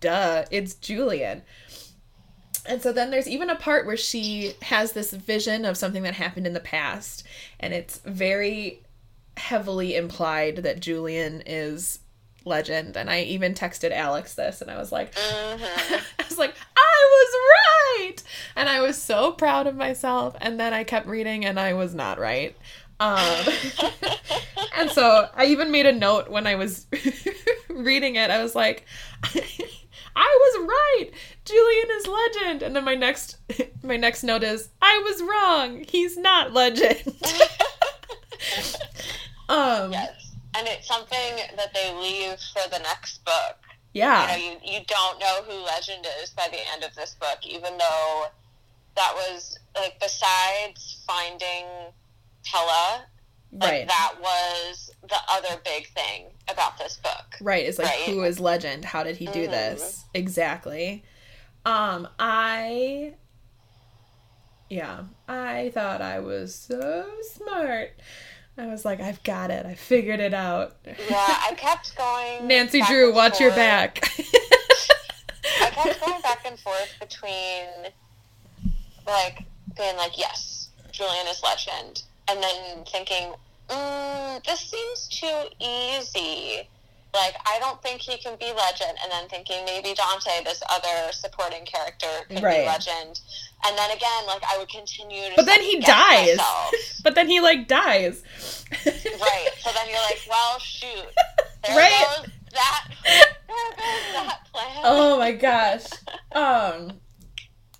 [0.00, 1.42] duh, it's Julian.
[2.68, 6.14] And so then there's even a part where she has this vision of something that
[6.14, 7.24] happened in the past,
[7.60, 8.82] and it's very
[9.36, 11.98] heavily implied that Julian is
[12.44, 12.96] legend.
[12.96, 15.60] And I even texted Alex this, and I was like, Mhm.
[16.18, 17.34] I was like, I was
[18.12, 18.22] right,
[18.56, 20.36] and I was so proud of myself.
[20.40, 22.56] And then I kept reading, and I was not right.
[22.98, 23.18] Um,
[24.78, 26.86] and so I even made a note when I was
[27.68, 28.30] reading it.
[28.30, 28.86] I was like,
[30.16, 31.10] I was right.
[31.44, 32.62] Julian is legend.
[32.62, 33.36] And then my next
[33.82, 35.84] my next note is I was wrong.
[35.88, 37.02] He's not legend.
[39.48, 40.34] um yes.
[40.56, 43.56] And it's something that they leave for the next book.
[43.92, 44.34] yeah.
[44.36, 47.38] You know, you, you don't know who Legend is by the end of this book,
[47.46, 48.26] even though
[48.96, 51.66] that was, like, besides finding
[52.42, 53.04] Tella,
[53.52, 53.86] like, Right.
[53.86, 57.36] that was the other big thing about this book.
[57.40, 58.02] Right, is like Right.
[58.14, 58.84] who is legend?
[58.86, 59.50] How did he do Mhm.
[59.50, 60.04] this?
[60.14, 61.04] Exactly.
[61.64, 63.14] Um I
[64.68, 67.92] yeah, I thought I was so smart.
[68.58, 69.64] I was like, I've got it.
[69.66, 70.76] I figured it out.
[70.84, 72.48] Yeah, I kept going.
[72.48, 74.10] Nancy Drew, watch your back.
[75.60, 77.66] I kept going back and forth between,
[79.06, 79.42] like,
[79.76, 83.34] being like, yes, Julian is legend, and then thinking,
[83.68, 86.68] mm, this seems too easy.
[87.14, 91.12] Like, I don't think he can be legend, and then thinking maybe Dante, this other
[91.12, 92.60] supporting character, could Right.
[92.60, 93.20] be legend.
[93.64, 95.36] And then again, like, I would continue to.
[95.36, 96.36] But then he dies.
[96.36, 96.74] myself.
[97.02, 98.22] but then he like dies.
[98.84, 99.48] right.
[99.60, 100.88] So then you're like, well, shoot.
[101.66, 101.90] There Right.
[101.90, 102.84] goes that.
[103.48, 104.82] There goes that plan.
[104.84, 105.86] oh my gosh.
[106.32, 107.00] Um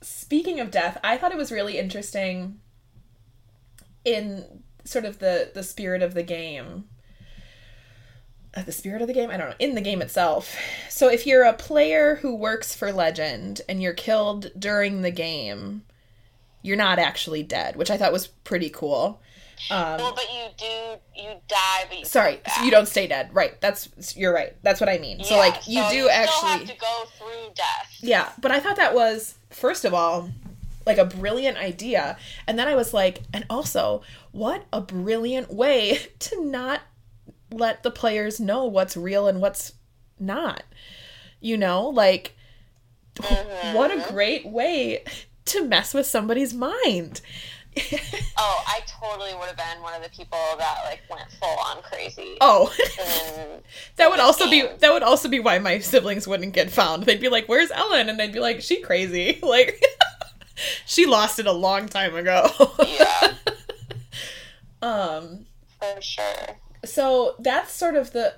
[0.03, 2.59] speaking of death, I thought it was really interesting
[4.05, 6.85] in sort of the the spirit of the game.
[8.55, 9.31] Uh, the spirit of the game?
[9.31, 9.57] I don't know.
[9.59, 10.57] In the game itself.
[10.89, 15.83] So if you're a player who works for Legend and you're killed during the game,
[16.63, 19.21] you're not actually dead, which I thought was pretty cool.
[19.71, 22.65] Um Well, but you do you die, but you sorry, back.
[22.65, 23.31] you don't stay dead.
[23.35, 23.61] Right.
[23.61, 24.55] That's you're right.
[24.63, 25.23] That's what I mean.
[25.25, 27.99] so like you so do you actually to go through death.
[28.01, 30.31] Yeah, but I thought that was first of all
[30.87, 32.17] like a brilliant idea.
[32.47, 34.03] And then I was like, and also,
[34.37, 36.83] what a brilliant way to not
[37.51, 39.73] let the players know what's real and what's
[40.19, 40.63] not.
[41.41, 42.35] You know, like
[43.17, 43.75] mm-hmm.
[43.75, 45.05] what a great way
[45.47, 47.21] to mess with somebody's mind.
[48.39, 51.83] Oh, I totally would have been one of the people that like went full on
[51.83, 52.37] crazy.
[52.41, 52.75] oh,
[53.97, 57.05] that would also be that would also be why my siblings wouldn't get found.
[57.05, 59.83] They'd be like, "Where's Ellen?" and they'd be like, "She crazy." Like
[60.87, 62.51] she lost it a long time ago.
[62.87, 63.35] yeah,
[64.83, 65.47] um
[65.81, 66.57] for sure.
[66.85, 68.35] so that's sort of the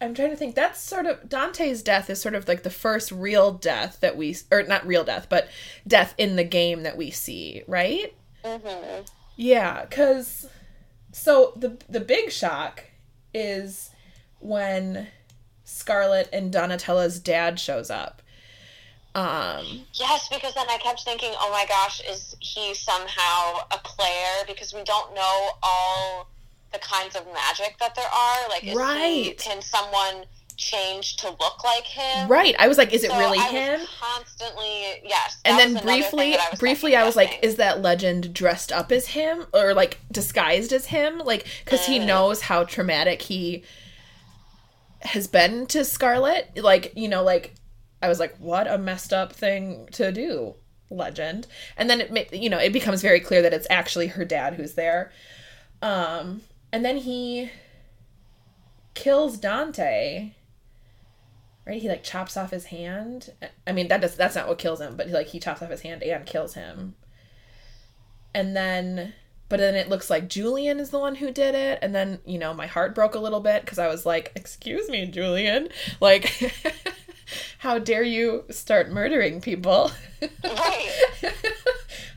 [0.00, 0.54] I'm trying to think.
[0.54, 4.36] That's sort of Dante's death is sort of like the first real death that we
[4.50, 5.48] or not real death, but
[5.86, 8.14] death in the game that we see, right?
[8.44, 9.00] hmm
[9.36, 10.46] Yeah, cuz
[11.12, 12.84] so the the big shock
[13.32, 13.90] is
[14.38, 15.08] when
[15.64, 18.20] Scarlett and Donatella's dad shows up.
[19.16, 24.44] Um Yes, because then I kept thinking, oh my gosh, is he somehow a player?
[24.46, 26.28] Because we don't know all
[26.72, 28.48] the kinds of magic that there are.
[28.48, 30.26] Like, is he, can someone
[30.58, 32.28] change to look like him?
[32.28, 33.80] right, I was like is it So really I him?
[33.80, 35.38] Was constantly, yes.
[35.44, 38.72] and then was another thing briefly I briefly i was like is that legend dressed
[38.72, 42.06] up as him or like disguised as him like because he Mm.
[42.06, 43.64] knows how traumatic he
[45.02, 47.54] has been to scarlett like you know like
[48.06, 50.54] i was like what a messed up thing to do
[50.90, 51.46] legend.
[51.76, 54.74] And then it you know it becomes very clear that it's actually her dad who's
[54.74, 55.12] there.
[55.82, 56.42] Um
[56.72, 57.50] and then he
[58.94, 60.32] kills dante.
[61.66, 61.82] Right?
[61.82, 63.32] He like chops off his hand.
[63.66, 65.70] I mean that does that's not what kills him but he, like he chops off
[65.70, 66.94] his hand and kills him.
[68.34, 69.14] And then
[69.48, 71.78] but then it looks like julian is the one who did it.
[71.82, 74.88] And then you know my heart broke a little bit because i was like excuse
[74.88, 75.68] me julian.
[76.00, 76.54] Like
[77.66, 79.90] how dare you start murdering people
[80.22, 81.00] Right.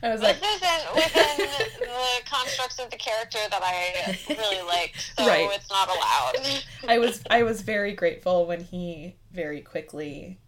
[0.02, 1.48] i was like this isn't within
[1.80, 5.50] the constructs of the character that I really like, so Right.
[5.52, 6.62] it's not allowed.
[6.88, 10.38] I was I was very grateful when he very quickly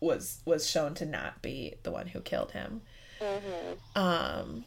[0.00, 2.80] was was shown to not be the one who killed him.
[3.20, 4.64] hmm Um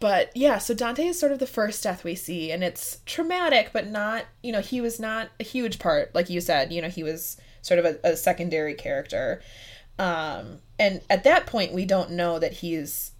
[0.00, 3.70] but yeah, so Dante is sort of the first death we see, and it's traumatic,
[3.72, 6.88] but not, you know, he was not a huge part, like you said, you know,
[6.88, 9.42] he was sort of a, a secondary character.
[9.98, 13.12] Um, and at that point, we don't know that he's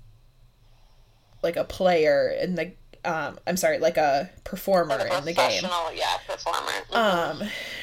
[1.42, 2.72] like a player in the,
[3.04, 5.62] um, I'm sorry, like a performer a in the game.
[5.62, 6.72] professional, yeah, performer.
[6.92, 7.42] Um,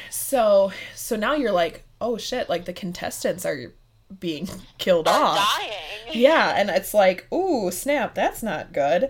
[0.09, 3.73] so, so now you're like, oh shit, like the contestants are
[4.19, 4.47] being
[4.77, 5.71] killed Are off dying.
[6.13, 9.09] yeah and it's like ooh snap that's not good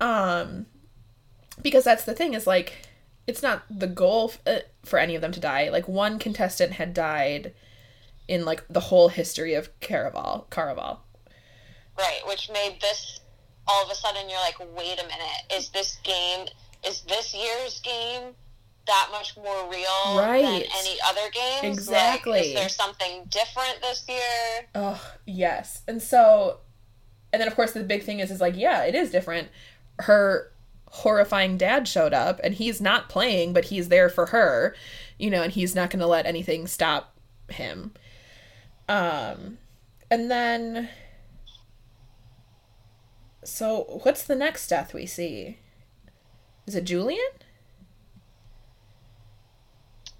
[0.00, 0.66] um
[1.60, 2.74] because that's the thing is like
[3.26, 6.72] it's not the goal f- uh, for any of them to die like one contestant
[6.72, 7.52] had died
[8.28, 10.98] in like the whole history of caraval caraval
[11.98, 13.20] Right, which made this
[13.66, 16.46] all of a sudden you're like, wait a minute, is this game
[16.86, 18.34] is this year's game
[18.86, 20.68] that much more real than Right.
[20.78, 21.20] any other?
[21.22, 22.38] Like, Exactly.
[22.40, 24.66] is there something different this year?
[24.74, 26.60] oh yes and so
[27.32, 29.48] and then of course the big thing is is like yeah it is different
[30.00, 30.52] her
[30.96, 34.74] horrifying dad showed up and he's not playing but he's there for her
[35.18, 37.14] you know and he's not going to let anything stop
[37.50, 37.92] him.
[38.88, 39.58] Um
[40.10, 40.88] and then
[43.44, 45.58] so what's the next death we see?
[46.66, 47.20] Is it julian?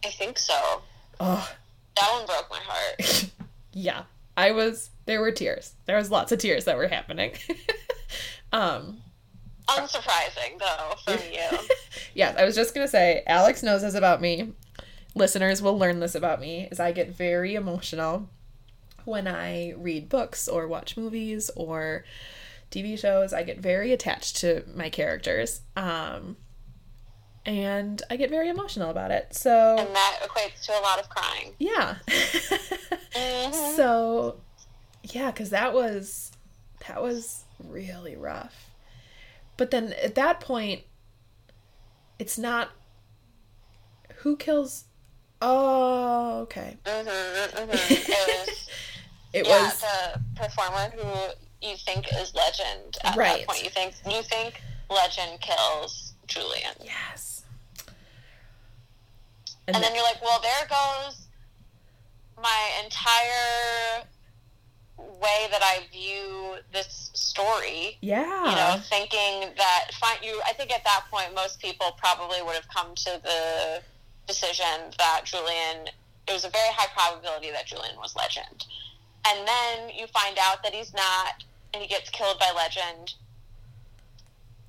[0.05, 0.83] I think so.
[1.20, 1.51] oh
[1.97, 3.31] That one broke my heart.
[3.72, 4.03] yeah
[4.37, 5.72] i was there were tears.
[5.87, 7.33] There was lots of tears that were happening.
[8.53, 9.03] Um
[9.69, 11.59] Unsurprising though from you.
[12.14, 14.53] yes, I was just gonna say, Alex knows this about me.
[15.14, 18.29] Listeners will learn this about me, is I get very emotional
[19.05, 22.05] when I read books or watch movies or
[22.71, 23.33] TV shows.
[23.33, 25.61] I get very attached to my characters.
[25.77, 26.37] Um
[27.45, 29.29] and I get very emotional about it.
[29.35, 31.55] So and that equates to a lot of crying.
[31.59, 31.97] yeah.
[32.07, 33.55] Mhm.
[33.77, 34.41] so
[35.05, 36.33] yeah, cuz that was
[36.89, 38.66] that was really rough.
[39.57, 40.82] But then at that point
[42.18, 42.70] it's not
[44.16, 44.84] who kills
[45.42, 46.78] Oh, okay.
[46.84, 47.90] Mhm, mhm.
[47.90, 48.68] It was
[49.34, 53.40] It yeah, was the performer who you think is legend at Right.
[53.40, 53.62] that point.
[53.64, 56.72] You think you think legend kills Julian.
[56.82, 57.42] yes.
[59.68, 61.26] And then you're like, well, there goes
[62.40, 64.04] my entire
[64.99, 67.99] way that I view this story.
[68.01, 68.51] yeah.
[68.51, 70.40] You know, thinking that find you.
[70.47, 73.82] I think at that point, most people probably would have come to the
[74.26, 75.88] decision that Julian.
[76.28, 78.66] It was a very high probability that Julian was legend,
[79.28, 83.14] and then you find out that he's not, and he gets killed by legend.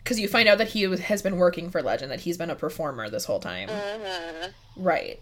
[0.06, 2.50] Cuz you find out that he was- has been working for Legend, that he's been
[2.50, 3.68] a performer this whole time.
[3.70, 5.22] hmm Right.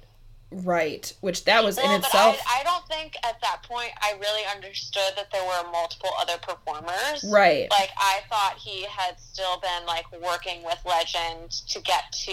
[0.64, 1.12] Right.
[1.22, 4.14] Which that was in Well, but itself I, I don't think at that point I
[4.20, 7.26] really understood that there were multiple other performers.
[7.30, 7.68] right.
[7.70, 12.32] Like I thought he had still been like working with Legend to get to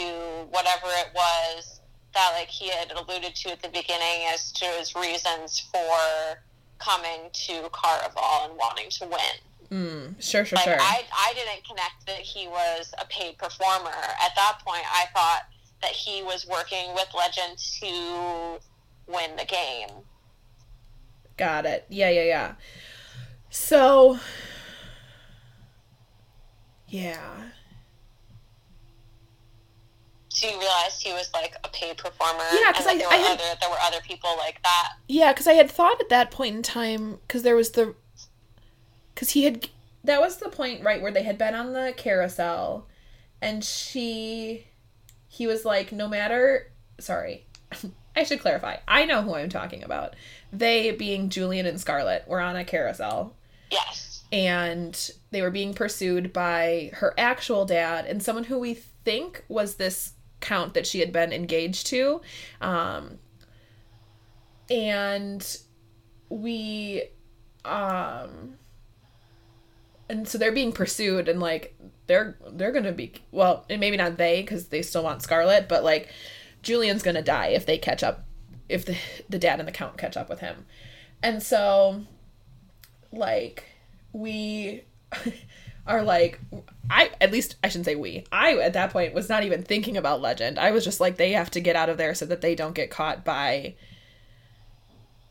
[0.50, 1.80] whatever it was
[2.14, 6.38] that like he had alluded to at the beginning as to his reasons for
[6.78, 9.36] coming to Caraval and wanting to win.
[9.70, 10.76] Mm, sure, sure, Like sure.
[10.78, 13.88] I, I didn't connect that he was a paid performer.
[13.90, 15.44] At that point, I thought
[15.82, 18.58] that he was working with Legend to
[19.06, 19.88] win the game.
[21.36, 21.84] Got it.
[21.88, 22.54] Yeah, yeah, yeah.
[23.50, 24.18] So,
[26.88, 27.18] yeah.
[30.28, 32.44] So you realized he was like a paid performer.
[32.52, 34.92] Yeah, 'cause and that I- there I had- other there were other people like that.
[35.08, 37.94] Yeah, because I had thought at that point in time, because there was the.
[39.14, 39.68] Because he had.
[40.04, 42.88] That was the point, right, where they had been on the carousel,
[43.42, 44.66] and she.
[45.32, 46.70] He was like, no matter.
[47.00, 47.46] Sorry.
[48.16, 48.76] I should clarify.
[48.86, 50.14] I know who I'm talking about.
[50.52, 53.34] They, being Julian and Scarlett, were on a carousel.
[53.70, 54.22] Yes.
[54.30, 59.76] and they were being pursued by her actual dad and someone who we think was
[59.76, 62.20] this count that she had been engaged to
[62.60, 63.18] um
[64.70, 65.58] and
[66.28, 67.04] we
[67.64, 68.58] um
[70.10, 71.74] and so they're being pursued and like
[72.12, 75.82] they're they're gonna be well and maybe not they because they still want scarlett but
[75.82, 76.10] like
[76.62, 78.24] julian's gonna die if they catch up
[78.68, 78.94] if the
[79.30, 80.66] the dad and the count catch up with him
[81.22, 82.02] and so
[83.12, 83.64] like
[84.12, 84.82] we
[85.86, 86.38] are like
[86.90, 88.24] I at least I shouldn't say we.
[88.30, 90.58] I at that point was not even thinking about legend.
[90.58, 92.74] I was just like they have to get out of there so that they don't
[92.74, 93.74] get caught by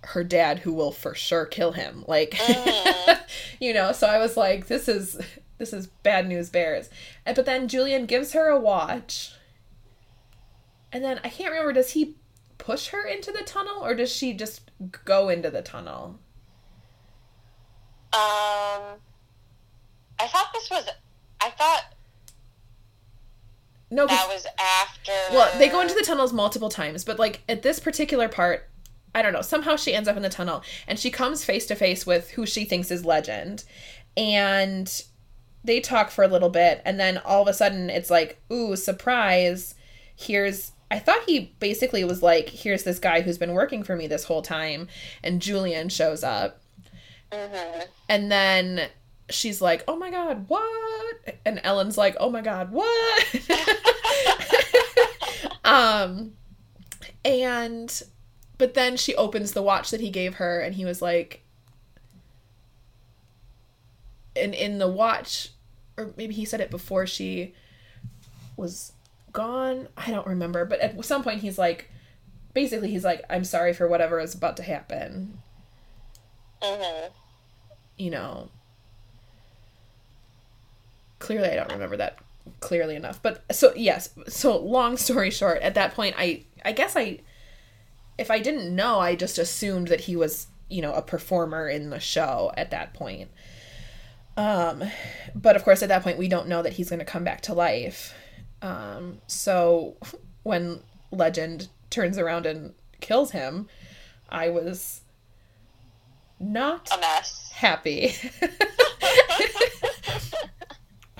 [0.03, 2.03] her dad who will for sure kill him.
[2.07, 3.15] Like uh.
[3.59, 5.19] you know, so I was like this is
[5.61, 6.89] this is bad news bears.
[7.23, 9.33] But then Julian gives her a watch.
[10.91, 12.17] And then I can't remember does he
[12.57, 14.71] push her into the tunnel or does she just
[15.05, 16.19] go into the tunnel?
[18.13, 18.99] Um,
[20.19, 20.89] I thought this was
[21.39, 21.83] I thought
[23.89, 25.11] no that was after.
[25.31, 28.67] Well, they go into the tunnels multiple times, but like at this particular part,
[29.13, 31.75] I don't know, somehow she ends up in the tunnel and she comes face to
[31.75, 33.63] face with who she thinks is legend.
[34.17, 35.03] And
[35.63, 38.75] they talk for a little bit and then all of a sudden it's like, ooh,
[38.75, 39.75] surprise.
[40.15, 44.07] Here's I thought he basically was like, here's this guy who's been working for me
[44.07, 44.87] this whole time
[45.23, 46.59] and Julian shows up.
[47.31, 47.85] Mhm.
[48.09, 48.89] And then
[49.29, 53.25] she's like, "Oh my god, what?" And Ellen's like, "Oh my god, what?"
[55.63, 56.33] um
[57.23, 58.01] and
[58.57, 61.43] but then she opens the watch that he gave her and he was like
[64.35, 65.49] and in the watch
[65.97, 67.53] or maybe he said it before she
[68.57, 68.93] was
[69.33, 69.87] gone.
[69.97, 71.89] I don't remember, but at some point he's like
[72.53, 75.39] basically he's like, "I'm sorry for whatever is about to happen."
[76.61, 77.09] Mhm.
[77.97, 78.49] you know
[81.19, 82.17] clearly i don't remember that
[82.59, 86.95] clearly enough but so yes so long story short at that point i i guess
[86.95, 87.19] i
[88.17, 91.89] if i didn't know i just assumed that he was you know a performer in
[91.89, 93.29] the show at that point
[94.41, 94.83] um
[95.35, 97.41] but of course at that point we don't know that he's going to come back
[97.41, 98.13] to life
[98.61, 99.95] um so
[100.43, 100.81] when
[101.11, 103.67] legend turns around and kills him
[104.29, 105.01] i was
[106.39, 107.51] not A mess.
[107.53, 108.13] happy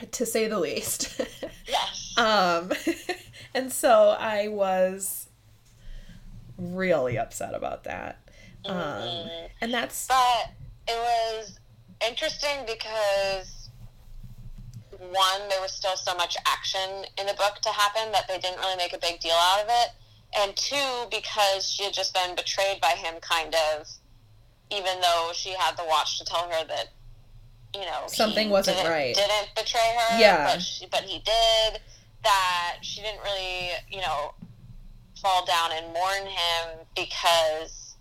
[0.12, 1.22] to say the least
[1.68, 2.14] Yes.
[2.18, 2.72] um
[3.54, 5.28] and so i was
[6.58, 8.20] really upset about that
[8.66, 9.50] um Mhm.
[9.62, 10.52] and that's But
[10.88, 11.60] it was
[12.08, 13.70] interesting because
[15.00, 18.60] one, there was still so much action in the book to happen that they didn't
[18.60, 19.90] really make a big deal out of it.
[20.38, 23.88] And two, because she had just been betrayed by him, kind of,
[24.70, 26.90] even though she had the watch to tell her that,
[27.74, 29.16] you know, Something wasn't didn't- right.
[29.16, 30.20] Didn't betray her.
[30.20, 30.54] Yeah.
[30.54, 31.82] But, she, but he did.
[32.24, 34.34] That she didn't really, you know,
[35.22, 37.96] fall down and mourn him because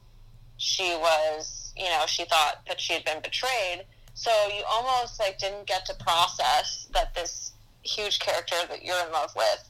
[0.58, 3.84] she was, you know, she thought that she had been betrayed.
[4.14, 7.52] So you almost like didn't get to process that this
[7.82, 9.64] huge character that you're in love with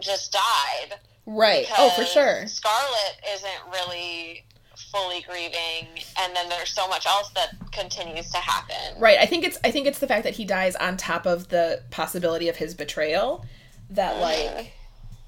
[0.00, 0.98] just died.
[1.26, 4.44] right oh for sure Scarlett isn't really
[4.92, 5.88] fully grieving,
[6.20, 9.00] and then there's so much else that continues to happen.
[9.00, 11.48] right i think it's i think it's the fact that he dies on top of
[11.48, 13.44] the possibility of his betrayal
[13.90, 14.20] that Mhm.
[14.20, 14.72] like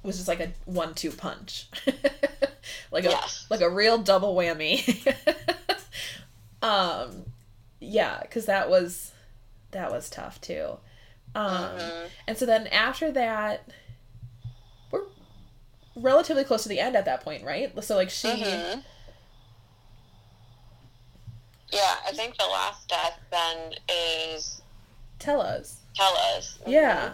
[0.04, 1.66] was just like a one-two punch
[2.92, 3.46] like a Yes.
[3.50, 4.76] like a real double whammy
[6.62, 7.24] um
[7.80, 9.12] yeah because that was
[9.70, 10.76] that was tough too
[11.34, 12.08] um Mhm.
[12.26, 13.64] and so then after that
[14.90, 15.02] we're
[15.94, 18.82] relatively close to the end at that point right so like she Mhm.
[21.70, 24.62] Yeah, I think the last death then is
[25.18, 26.58] tell us Tella's.
[26.66, 27.12] yeah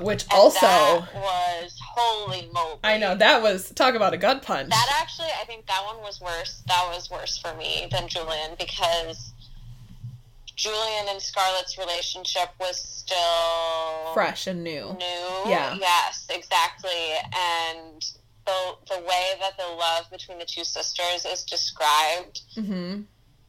[0.00, 2.78] which And also that was holy moly.
[2.84, 5.98] i know that was talk about a gut punch That actually, I think that one
[6.02, 6.62] was worse.
[6.66, 9.32] That was worse for me than Julian because
[10.56, 15.50] Julian and Scarlett's relationship was still fresh and new new.
[15.50, 15.76] Yeah.
[15.78, 17.12] Yes, exactly.
[17.26, 18.04] And
[18.46, 23.02] the the way that the love between the two sisters is described, mm-hmm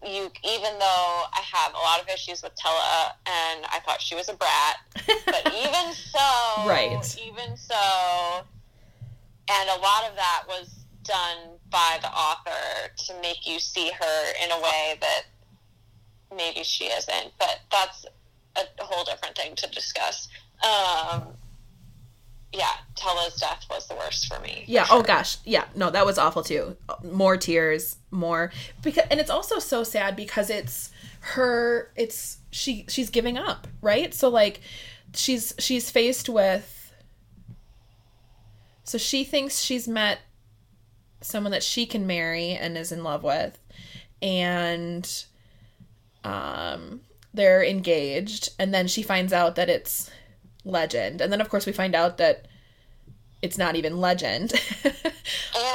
[0.05, 4.15] you even though I have a lot of issues with Tella and I thought she
[4.15, 4.77] was a brat,
[5.25, 6.19] but even so,
[6.67, 6.97] Right.
[7.25, 8.43] Even so,
[9.51, 14.25] and a lot of that was done by the author to make you see her
[14.43, 15.21] in a way that
[16.35, 17.31] maybe she isn't.
[17.39, 18.05] But that's
[18.55, 20.27] a whole different thing to discuss.
[20.63, 21.23] Um,
[22.51, 24.63] yeah, Tella's death was the worst for me.
[24.65, 24.83] for Yeah.
[24.85, 24.97] sure.
[24.97, 25.37] Oh gosh.
[25.45, 25.65] Yeah.
[25.75, 26.75] No, that was awful too.
[27.03, 27.97] More tears.
[28.11, 28.51] More
[28.81, 31.91] because, and it's also so sad because it's her.
[31.95, 32.85] It's she.
[32.89, 34.13] She's giving up, right?
[34.13, 34.61] So like,
[35.13, 36.93] she's she's faced with.
[38.83, 40.19] So she thinks she's met
[41.21, 43.59] someone that she can marry and is in love with,
[44.23, 45.25] and
[46.23, 47.01] um,
[47.31, 50.09] they're engaged, and then she finds out that it's
[50.65, 52.47] legend, and then of course we find out that
[53.43, 54.53] it's not even legend.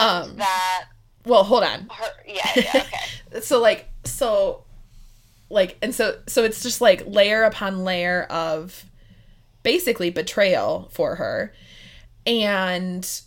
[0.00, 0.86] And um, that
[1.24, 1.88] well, hold on.
[1.90, 3.40] her, yeah, yeah, okay.
[3.40, 4.62] So like so
[5.50, 8.84] like and so so it's just like layer upon layer of
[9.62, 11.52] basically betrayal for her
[12.26, 13.22] and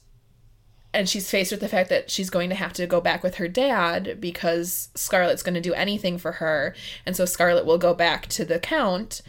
[0.93, 3.35] and she's faced with the fact that she's going to have to go back with
[3.35, 6.73] her dad because Scarlett's going to do anything for her
[7.05, 9.21] and so Scarlett will go back to the count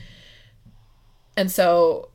[1.36, 2.10] and so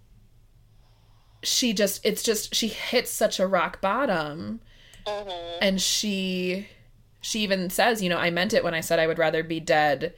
[1.43, 4.61] she just it's just she hits such a rock bottom
[5.07, 5.29] hmm
[5.61, 6.67] and she
[7.21, 9.59] she even says you know i meant it when i said i would rather be
[9.59, 10.13] dead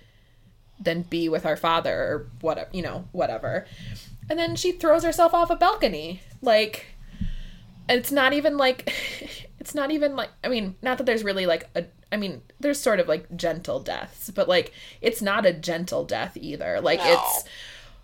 [0.79, 3.65] than be with our father or whatever, you know, whatever.
[4.29, 6.21] And then she throws herself off a balcony.
[6.41, 6.87] Like
[7.87, 8.93] it's not even like
[9.59, 12.77] it's not even like I mean, not that there's really like a I mean, there's
[12.77, 16.81] sort of like gentle deaths, but like it's not a gentle death either.
[16.81, 17.13] Like No.
[17.13, 17.45] it's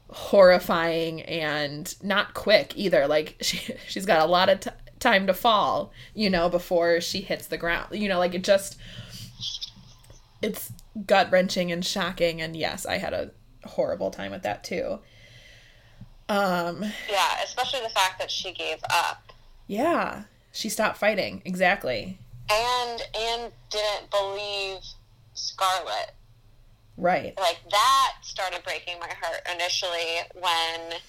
[0.09, 3.05] horrifying and not quick either.
[3.05, 4.69] Like she she's got a lot of t-
[5.01, 7.87] time to fall, you know, before she hits the ground.
[7.99, 8.77] You know, like it just
[10.41, 10.71] it's
[11.05, 12.41] gut wrenching and shocking.
[12.41, 13.31] And yes, I had a
[13.65, 14.99] horrible time with that too.
[16.29, 19.33] Um, Yeah, especially the fact that she gave up
[19.67, 21.41] yeah, she stopped fighting.
[21.45, 22.17] Exactly.
[22.51, 24.79] and and didn't believe
[25.33, 26.13] Scarlett.
[26.97, 27.33] Right.
[27.39, 30.99] Like that started breaking my heart initially when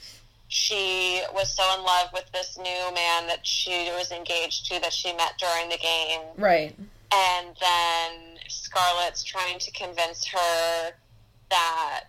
[0.54, 4.92] she was so in love with this new man that she was engaged to that
[4.92, 6.20] she met during the game.
[6.36, 6.74] Right.
[7.14, 10.90] and then Scarlett's trying to convince her
[11.50, 12.04] that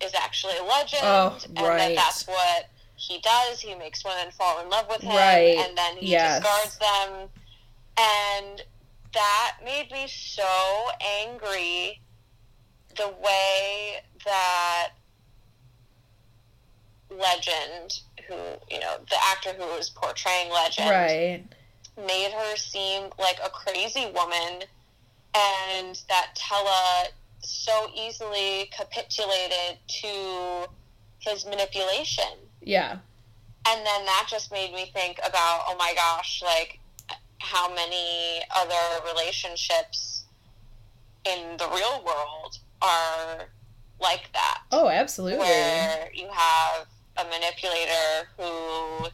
[0.00, 1.78] is actually a legend, Oh, and right.
[1.78, 3.60] that that's what he does.
[3.60, 5.58] He makes women fall in love with him, Right.
[5.58, 6.40] and then he Yes.
[6.42, 7.28] discards them,
[7.96, 8.62] and
[9.14, 12.00] that made me so angry.
[12.96, 14.90] The way that
[17.10, 18.34] Legend, who
[18.70, 21.44] you know, the actor who was portraying Legend, Right.
[22.06, 24.62] made her seem like a crazy woman
[25.34, 27.06] and that Tella
[27.40, 30.66] so easily capitulated to
[31.20, 32.24] his manipulation.
[32.60, 32.98] Yeah.
[33.66, 36.78] And then that just made me think about, oh my gosh, like
[37.38, 40.24] how many other relationships
[41.24, 43.48] in the real world are
[44.00, 45.38] like that Oh, absolutely.
[45.40, 46.86] where you have
[47.18, 49.08] a manipulator who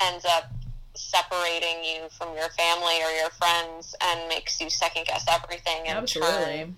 [0.00, 0.50] ends up
[0.94, 5.98] separating you from your family or your friends and makes you second guess everything and
[5.98, 6.32] Absolutely.
[6.32, 6.76] turn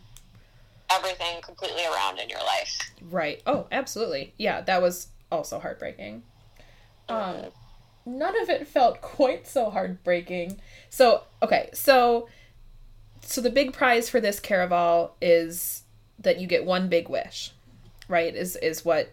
[0.90, 2.90] everything completely around in your life.
[3.10, 3.42] Right.
[3.46, 4.34] Oh, absolutely.
[4.38, 6.22] Yeah, that was also heartbreaking.
[7.08, 7.46] Um,
[8.04, 10.60] none of it felt quite so heartbreaking.
[10.90, 12.28] So, okay, so
[13.20, 15.82] so the big prize for this caraval is
[16.18, 17.52] that you get one big wish.
[18.08, 18.34] Right?
[18.34, 19.12] Is is what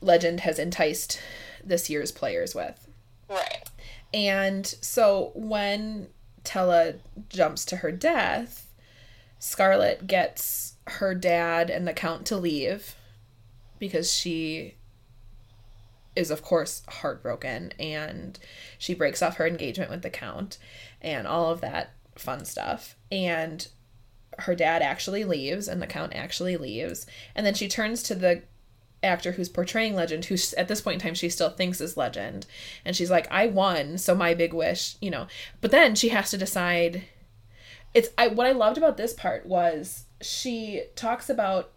[0.00, 1.20] Legend has enticed
[1.62, 2.88] this year's players with.
[3.28, 3.68] Right.
[4.12, 6.08] And so when
[6.44, 6.94] Tella
[7.28, 8.66] jumps to her death,
[9.38, 12.94] Scarlett gets her dad and the count to leave
[13.78, 14.74] because she
[16.16, 18.38] is of course heartbroken and
[18.78, 20.58] she breaks off her engagement with the count
[21.00, 23.68] and all of that fun stuff and
[24.40, 28.42] her dad actually leaves and the count actually leaves and then she turns to the
[29.02, 32.46] actor who's portraying legend who at this point in time she still thinks is legend.
[32.84, 35.26] And she's like i won so my big wish you know.
[35.60, 37.04] But then she has to decide.
[37.92, 41.72] It's I, what i loved about this part was she talks about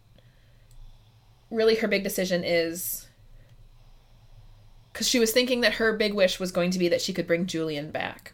[1.50, 3.08] really her big decision is
[4.92, 7.28] because she was thinking that her big wish was going to be that she could
[7.28, 8.34] bring julian back.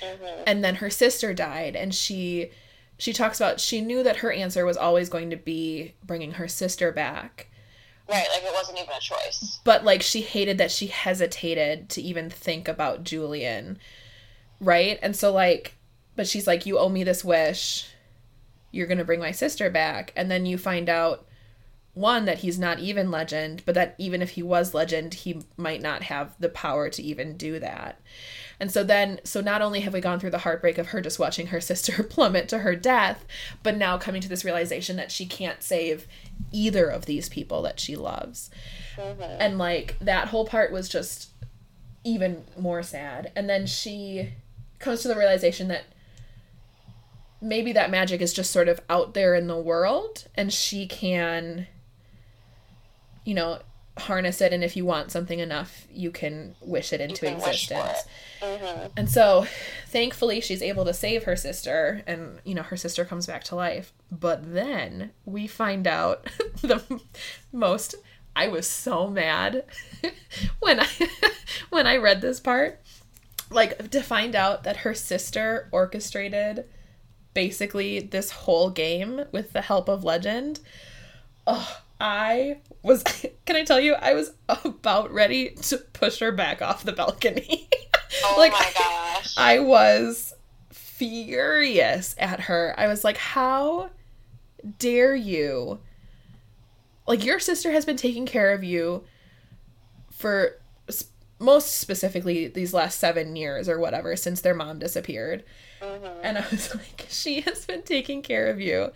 [0.00, 2.50] Hmm and then her sister died and she
[2.98, 6.48] she talks about she knew that her answer was always going to be bringing her
[6.48, 7.48] sister back
[8.08, 9.60] Right, like it wasn't even a choice.
[9.64, 13.78] but like she hated that she hesitated to even think about Julian
[14.60, 14.98] right?
[15.02, 15.76] And so like
[16.16, 17.88] but she's like you owe me this wish.
[18.70, 20.12] You're going to bring my sister back.
[20.16, 21.26] And then you find out
[21.94, 25.80] one that he's not even legend but that even if he was legend he might
[25.80, 28.00] not have the power to even do that
[28.60, 31.18] and so then so not only have we gone through the heartbreak of her just
[31.18, 33.24] watching her sister plummet to her death
[33.62, 36.06] but now coming to this realization that she can't save
[36.52, 38.50] either of these people that she loves.
[38.96, 41.30] Hmm and like that whole part was just
[42.04, 43.32] even more sad.
[43.34, 44.34] And then she
[44.78, 45.84] comes to the realization that
[47.40, 51.66] maybe that magic is just sort of out there in the world and she can
[53.24, 53.58] you know
[53.96, 57.68] harness it and if you want something enough you can wish it into can wish
[57.68, 57.98] for existence.
[58.42, 59.46] Hmm and so
[59.88, 63.54] thankfully she's able to save her sister and you know her sister comes back to
[63.54, 63.92] life.
[64.10, 66.26] But then we find out
[66.60, 67.00] the
[67.52, 67.94] most
[68.36, 69.64] i was so mad
[70.58, 70.88] when i
[71.70, 72.80] when i read this part.
[73.50, 76.64] Like to find out that her sister orchestrated
[77.34, 80.60] basically this whole game with the help of legend.
[81.46, 83.02] Oh i was
[83.46, 84.32] can i tell you i was
[84.64, 87.68] about ready to push her back off the balcony
[88.22, 89.34] Oh Like, my gosh.
[89.36, 90.34] I was
[90.70, 92.72] furious at her.
[92.78, 93.90] I was like, how
[94.78, 95.80] dare you?
[97.06, 99.04] Like, your sister has been taking care of you
[100.10, 100.56] for
[101.38, 105.44] most specifically these last seven years or whatever since their mom disappeared.
[105.84, 106.20] Mhm.
[106.22, 108.92] And I was like, she has been taking care of you.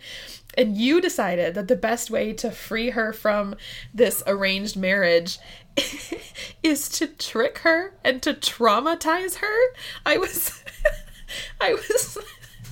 [0.55, 3.55] And you decided that the best way to free her from
[3.93, 5.37] this arranged marriage
[6.63, 9.57] is to trick her and to traumatize her.
[10.05, 10.63] I was
[11.61, 12.17] I was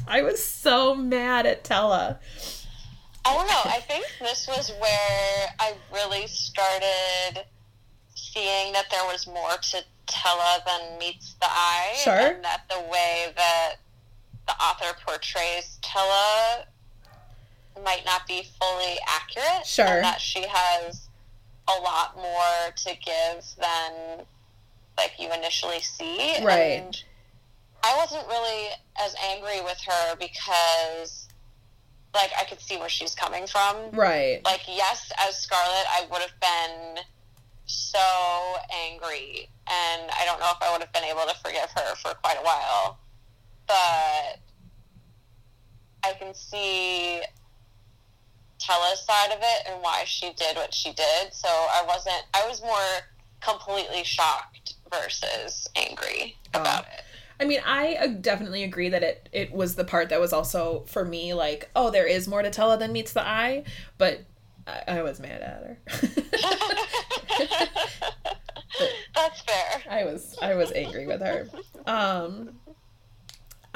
[0.07, 2.19] I was so mad at Tella.
[3.23, 3.61] I don't know.
[3.65, 7.45] I think this was where I really started
[8.15, 11.93] seeing that there was more to Tella than meets the eye.
[12.03, 12.13] Sure.
[12.13, 13.75] And that the way that
[14.47, 16.65] the author portrays Tella
[17.83, 19.65] might not be fully accurate.
[19.65, 19.85] Sure.
[19.85, 21.09] And that she has
[21.67, 24.25] a lot more to give than
[24.97, 26.43] like you initially see.
[26.43, 26.81] Right.
[26.81, 27.03] And
[27.83, 28.69] I wasn't really
[28.99, 31.27] as angry with her because
[32.13, 33.91] like I could see where she's coming from.
[33.91, 34.41] Right.
[34.43, 37.03] Like yes, as Scarlett, I would have been
[37.65, 37.99] so
[38.89, 42.13] angry, and I don't know if I would have been able to forgive her for
[42.15, 42.97] quite a while.
[43.67, 44.39] But
[46.03, 47.21] I can see
[48.59, 51.33] Tella's side of it and why she did what she did.
[51.33, 52.23] So I wasn't.
[52.33, 52.77] I was more
[53.41, 57.03] completely shocked versus angry about it.
[57.39, 60.83] I mean, I uh, definitely agree that it it was the part that was also
[60.87, 63.63] for me like, oh, there is more to Tella than meets the eye,
[63.97, 64.21] but
[64.65, 65.79] I, I was mad at her.
[69.15, 69.83] That's fair.
[69.89, 71.47] I was I was angry with her.
[71.85, 72.59] Um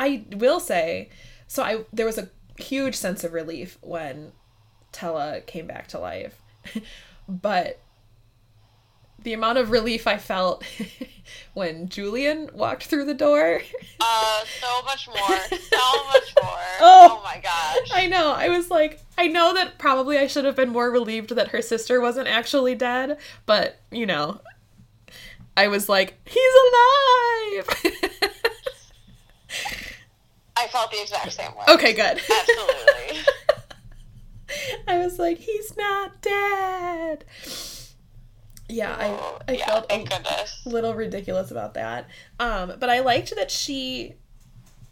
[0.02, 1.10] I will say
[1.48, 4.32] so I there was a huge sense of relief when
[4.92, 6.42] Tella came back to life.
[7.30, 7.80] but
[9.22, 10.64] the amount of relief I felt
[11.54, 13.62] when Julian walked through the door.
[14.00, 15.38] Uh, so much more.
[15.50, 16.72] So much more.
[16.80, 17.20] Oh.
[17.20, 17.92] oh my gosh.
[17.94, 18.32] I know.
[18.32, 21.62] I was like, I know that probably I should have been more relieved that her
[21.62, 24.42] sister wasn't actually dead, but, you know,
[25.56, 26.54] I was like, he's
[27.68, 28.12] alive!
[30.62, 31.64] I felt the exact same way.
[31.70, 32.20] okay, good.
[32.40, 33.20] Absolutely.
[34.88, 37.26] I was like, he's not dead.
[38.68, 40.62] Yeah, I, I Oh, yeah, felt a goodness.
[40.66, 42.08] little ridiculous about that.
[42.40, 44.14] Um, but I liked that she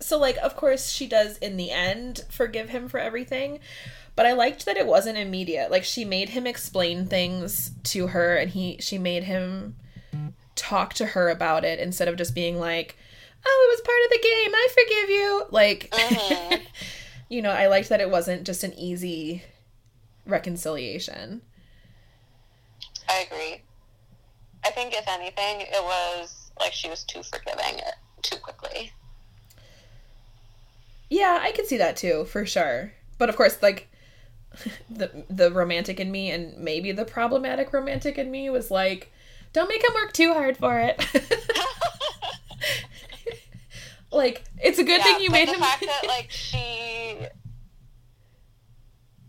[0.01, 3.59] so like of course she does in the end forgive him for everything.
[4.15, 5.71] But I liked that it wasn't immediate.
[5.71, 9.75] Like she made him explain things to her and he she made him
[10.55, 12.97] talk to her about it instead of just being like,
[13.45, 14.51] "Oh, it was part of the game.
[14.55, 16.65] I forgive you." Like Mhm.
[17.29, 19.43] you know, I liked that it wasn't just an easy
[20.25, 21.41] reconciliation.
[23.07, 23.61] I agree.
[24.63, 28.91] I think if anything, it was like she was too forgiving it too quickly.
[31.09, 32.91] Yeah, I could see that too, for sure.
[33.17, 33.89] But of course, like
[34.89, 39.11] the the romantic in me and maybe the problematic romantic in me was like,
[39.53, 41.03] don't make him work too hard for it.
[44.11, 46.59] like, it's a good thing you but made the him fact that like she,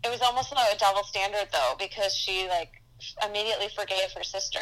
[0.03, 2.71] it was almost like a double standard though because she like
[3.25, 4.59] immediately forgave her sister,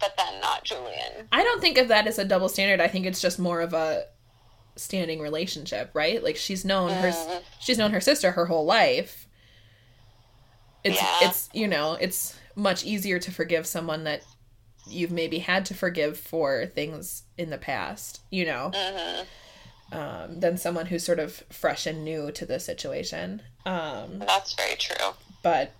[0.00, 1.28] but then not Julian.
[1.32, 2.80] I don't think of that as a double standard.
[2.80, 4.04] I think it's just more of a
[4.76, 6.22] standing relationship, right?
[6.22, 7.42] Like she's known her Mhm.
[7.60, 9.26] she's known her sister her whole life.
[10.84, 11.18] It's Yeah.
[11.22, 14.22] it's you know, it's much easier to forgive someone that
[14.88, 19.22] you've maybe had to forgive for things in the past, you know, hmm
[19.92, 23.42] um, than someone who's sort of fresh and new to the situation.
[23.64, 25.12] Um, That's very true.
[25.42, 25.72] but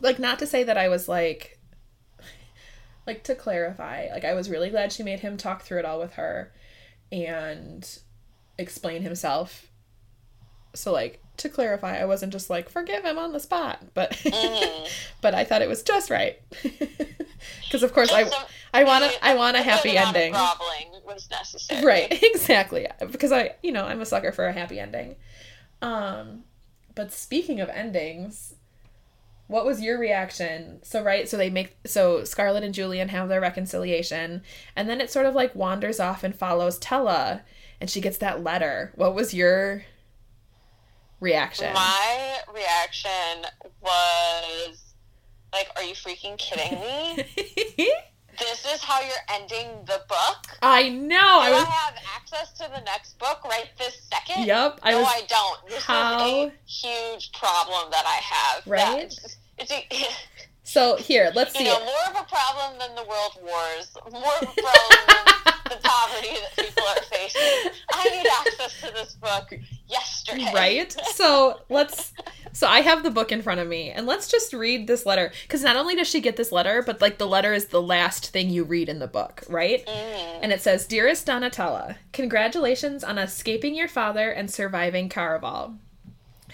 [0.00, 1.58] like not to say that I was like
[3.06, 5.98] like to clarify, like I was really glad she made him talk through it all
[6.00, 6.52] with her
[7.12, 7.88] and
[8.58, 9.66] explain himself.
[10.74, 14.88] So like to clarify, I wasn't just like forgive him on the spot, but Mhm.
[15.20, 16.38] but I thought it was just right.
[17.70, 18.24] Cuz of course I
[18.76, 20.32] I want to I a- want a happy ending.
[20.32, 21.84] Groveling was necessary.
[21.84, 22.86] Right, exactly.
[23.00, 25.16] Because I, you know, I'm a sucker for a happy ending.
[25.82, 26.44] Um,
[26.94, 28.54] but speaking of endings,
[29.48, 30.80] what was your reaction?
[30.82, 34.42] So right, so they make so Scarlett and Julian have their reconciliation,
[34.74, 37.42] and then it sort of like wanders off and follows Tella,
[37.80, 38.92] and she gets that letter.
[38.96, 39.84] What was your
[41.20, 41.72] reaction?
[41.74, 43.46] My reaction
[43.80, 44.94] was
[45.52, 47.92] like, "Are you freaking kidding me?
[48.38, 50.58] this is how you're ending the book?
[50.62, 51.08] I know.
[51.08, 51.64] Do I I, was.
[51.64, 54.46] have access to the next book right this second?
[54.46, 54.80] Yep.
[54.82, 55.08] I no, was.
[55.08, 55.68] I don't.
[55.68, 58.66] This How- is a huge problem that I have.
[58.66, 59.12] Right?
[59.58, 59.86] It's a,
[60.64, 64.34] So here, let's you see know, more of a problem than the world wars, more
[64.42, 65.06] of a problem
[65.44, 67.72] than the poverty that people are facing.
[67.92, 69.54] I need access to this book
[69.88, 70.50] yesterday.
[70.54, 72.12] right so let's
[72.56, 75.30] So I have the book in front of me, and let's just read this letter.
[75.42, 78.30] Because not only does she get this letter, but like the letter is the last
[78.30, 79.84] thing you read in the book, right?
[79.86, 80.38] Mm.
[80.40, 85.76] And it says, Dearest Donatella, congratulations on escaping your father and surviving Caraval.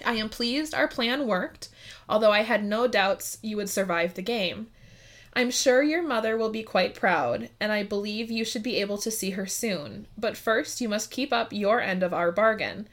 [0.05, 1.69] I am pleased our plan worked,
[2.09, 4.67] although I had no doubts you would survive the game.
[5.35, 8.97] I'm sure your mother will be quite proud, and I believe you should be able
[8.99, 10.07] to see her soon.
[10.17, 12.87] But first, you must keep up your end of our bargain.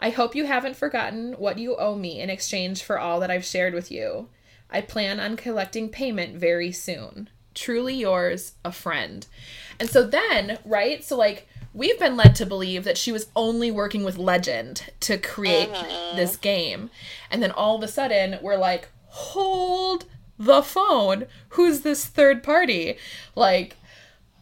[0.00, 3.44] I hope you haven't forgotten what you owe me in exchange for all that I've
[3.44, 4.28] shared with you.
[4.70, 7.28] I plan on collecting payment very soon.
[7.54, 9.26] Truly yours, a friend.
[9.78, 11.04] And so then, right?
[11.04, 15.18] So, like, we've been led to believe that she was only working with Legend to
[15.18, 16.16] create uh-huh.
[16.16, 16.90] this game.
[17.30, 20.06] And then all of a sudden, we're like, hold
[20.44, 21.26] the phone.
[21.50, 22.96] Who's this third party?
[23.34, 23.76] Like,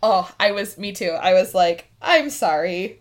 [0.02, 1.10] oh, I was, me too.
[1.10, 3.00] I was like, I'm sorry.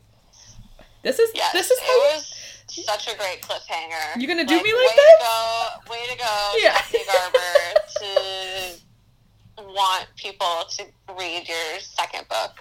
[1.01, 2.35] This is, Yes, this is how was
[2.67, 4.19] such a great cliffhanger.
[4.21, 5.15] You gonna do me like way that?
[5.19, 6.81] To go, way to go, Yeah.
[7.07, 10.85] Garber, to want people to
[11.17, 12.51] read your second book.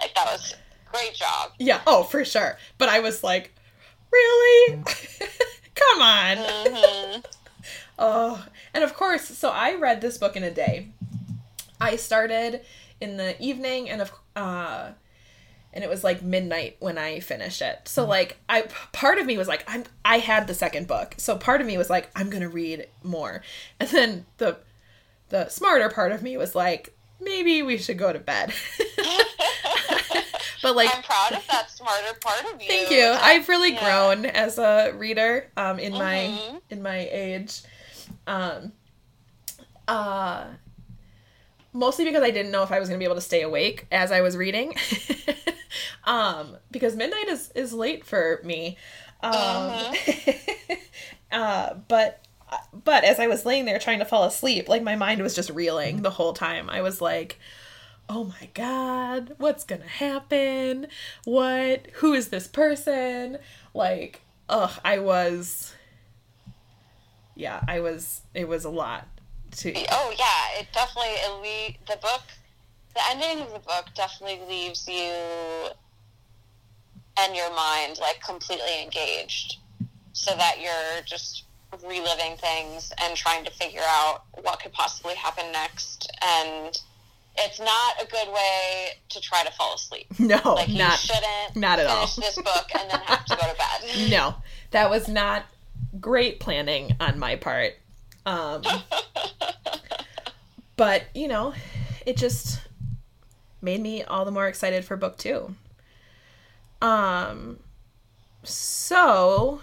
[0.00, 0.54] Like that was
[0.90, 1.52] great job.
[1.58, 2.56] Yeah, oh, for sure.
[2.78, 3.52] But I was like,
[4.10, 4.82] really?
[5.74, 6.36] Come on.
[6.40, 7.20] hmm
[7.98, 10.88] Oh, and of course, so I read this book in a day.
[11.80, 12.62] I started
[13.00, 14.90] in the evening, and of uh,
[15.72, 17.80] and it was like midnight when I finished it.
[17.86, 18.62] So like, I
[18.92, 21.78] part of me was like, I'm I had the second book, so part of me
[21.78, 23.42] was like, I'm gonna read more,
[23.80, 24.56] and then the
[25.28, 28.52] the smarter part of me was like, maybe we should go to bed.
[30.62, 32.68] but like, I'm proud of that smarter part of you.
[32.68, 33.04] Thank you.
[33.20, 33.80] I've really Yeah.
[33.84, 36.60] grown as a reader um, in my Mhm.
[36.70, 37.60] in my age.
[38.26, 38.72] Um,
[39.86, 40.46] uh,
[41.72, 43.86] mostly because I didn't know if I was going to be able to stay awake
[43.92, 44.74] as I was reading.
[46.04, 48.78] um, because midnight is is late for me.
[49.22, 49.94] Um,
[51.32, 52.24] uh, but
[52.84, 55.50] but as I was laying there trying to fall asleep, like my mind was just
[55.50, 56.70] reeling the whole time.
[56.70, 57.38] I was like,
[58.08, 60.86] "Oh my god, what's going to happen?
[61.24, 61.88] What?
[61.94, 63.38] Who is this person?"
[63.74, 65.73] Like, ugh, I was
[67.34, 69.06] yeah, I was it was a lot
[69.58, 71.30] to Oh yeah, it definitely it
[71.86, 72.22] le- the book,
[72.94, 75.12] the ending of the book definitely leaves you
[77.18, 79.56] and your mind like completely engaged,
[80.12, 81.44] so that you're just
[81.86, 86.10] reliving things and trying to figure out what could possibly happen next.
[86.24, 86.76] And
[87.36, 90.06] it's not a good way to try to fall asleep.
[90.20, 92.06] No, Like you not shouldn't not at all.
[92.06, 94.10] finish this book and then have to go to bed.
[94.10, 94.36] no.
[94.70, 95.44] That was not
[96.00, 97.74] great planning on my part.
[98.26, 98.62] Um
[100.76, 101.54] but, you know,
[102.06, 102.60] it just
[103.62, 105.54] made me all the more excited for book 2.
[106.82, 107.58] Um
[108.42, 109.62] so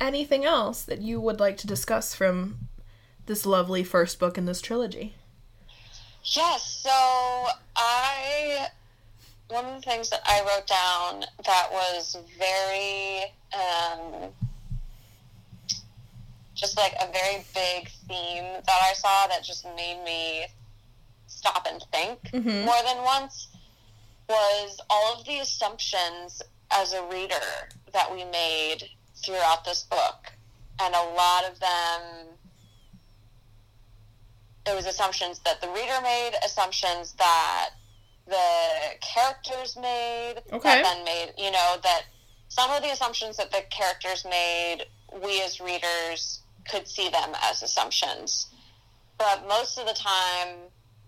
[0.00, 2.68] anything else that you would like to discuss from
[3.26, 5.14] this lovely first book in this trilogy?
[6.24, 7.46] Yes, so
[7.76, 8.66] I
[9.48, 14.32] one of the things that I wrote down that was very um,
[16.56, 20.46] just like a very big theme that I saw that just made me
[21.28, 22.64] stop and think Mhm.
[22.64, 23.48] more than once
[24.28, 28.90] was all of the assumptions as a reader that we made
[29.22, 30.32] throughout this book.
[30.80, 32.38] And a lot of them
[34.66, 37.70] it was assumptions that the reader made, assumptions that
[38.26, 40.82] the characters made, Okay.
[40.82, 42.06] that then made, you know, that
[42.48, 47.62] some of the assumptions that the characters made, we as readers could see them as
[47.62, 48.46] assumptions.
[49.18, 50.56] But most of the time,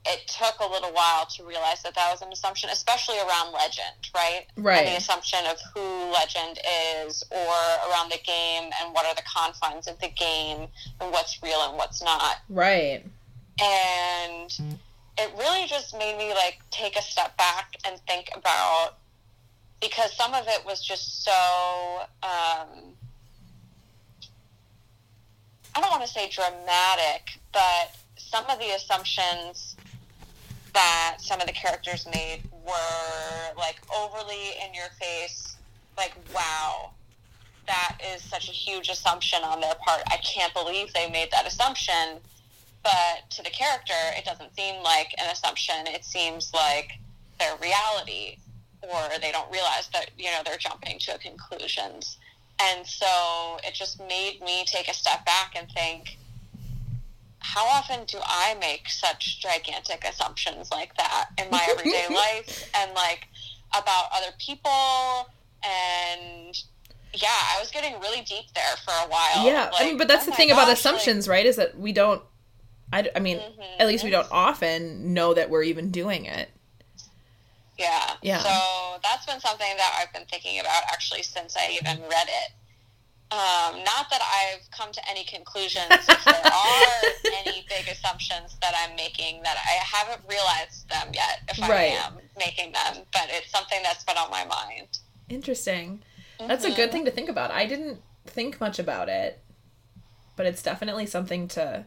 [0.07, 3.97] it took a little while to realize that that was an assumption, especially around legend,
[4.15, 4.47] right?
[4.57, 4.79] Right.
[4.79, 6.59] And the assumption of who legend
[7.05, 7.55] is, or
[7.91, 10.69] around the game, and what are the confines of the game,
[11.01, 13.05] and what's real and what's not Right.
[13.61, 14.79] and
[15.19, 18.99] it really just made me like take a step back and think about
[19.81, 22.95] because some of it was just so um,
[25.79, 29.77] I don't want to say dramatic, but some of the assumptions
[30.75, 35.57] that some of the characters made were like overly in your face,
[35.97, 36.91] like wow,
[37.69, 40.03] that is such a huge assumption on their part.
[40.09, 42.19] I can't believe they made that assumption
[42.83, 45.87] but to the character, it doesn't seem like an assumption.
[45.87, 46.93] It seems like
[47.39, 48.39] their reality,
[48.83, 52.19] or they don't realize that you know they're jumping to conclusions.
[52.61, 56.19] And so it just made me take a step back and think,
[57.41, 62.93] how often do I make such gigantic assumptions like that in my everyday life, and
[62.95, 63.29] like
[63.73, 65.29] about other people
[65.65, 66.57] and
[67.15, 69.47] yeah, I was getting really deep there for a while.
[69.47, 71.45] Yeah, I mean, but that's oh the thing about gosh, assumptions, right?
[71.47, 72.23] Is that we don't.
[72.93, 73.65] I, I mean, Mhm.
[73.79, 76.51] at least we don't often know that we're even doing it.
[77.79, 78.15] Yeah.
[78.23, 78.43] Yeah.
[78.43, 82.51] So that's been something that I've been thinking about actually since I even read it.
[83.31, 87.03] Um, not that I've come to any conclusions if there are
[87.45, 91.93] any big assumptions that I'm making that I haven't realized them yet if I Right.
[91.93, 94.99] am making them, but it's something that's been on my mind.
[95.29, 96.03] Interesting.
[96.39, 96.93] That's a good Mhm.
[96.93, 97.51] thing to think about.
[97.51, 99.41] I didn't think much about it,
[100.37, 101.85] but it's definitely something to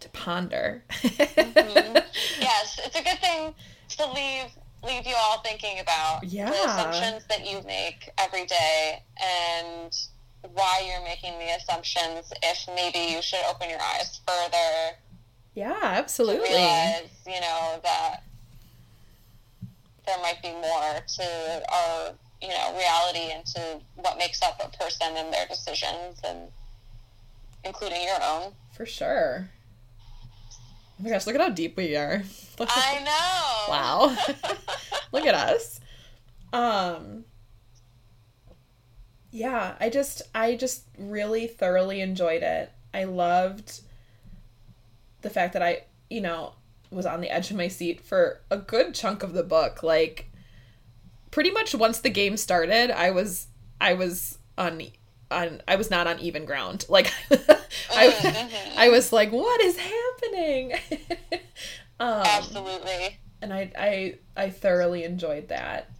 [0.00, 0.84] to ponder.
[0.90, 2.04] Mhm.
[2.40, 3.54] yes, it's a good thing
[3.88, 4.50] to leave
[4.84, 6.48] leave you all thinking about Yeah.
[6.50, 9.92] the assumptions that you make every day and
[10.52, 14.96] why you're making the assumptions if maybe you should open your eyes further
[15.54, 16.48] yeah, absolutely.
[16.48, 18.22] realize you know that
[20.06, 24.68] there might be more to our you know reality and to what makes up a
[24.78, 26.38] person and their decisions and
[27.64, 29.50] including your own For sure.
[30.98, 32.22] Oh my gosh, look at how deep we are.
[32.60, 34.16] i know Wow.
[35.12, 35.80] look at us.
[36.52, 37.24] Um
[39.30, 42.72] Yeah, I just I just really thoroughly enjoyed it.
[42.92, 43.82] I loved
[45.22, 46.54] the fact that I, you know,
[46.90, 49.82] was on the edge of my seat for a good chunk of the book.
[49.82, 50.30] Like
[51.30, 53.46] pretty much once the game started, I was
[53.80, 54.76] I was on
[55.30, 56.86] on I was not on even ground.
[56.90, 57.12] Like
[57.90, 58.76] I Mhm.
[58.76, 60.72] I was like, what is happening?
[62.00, 65.90] um, absolutely and I, I I thoroughly enjoyed that.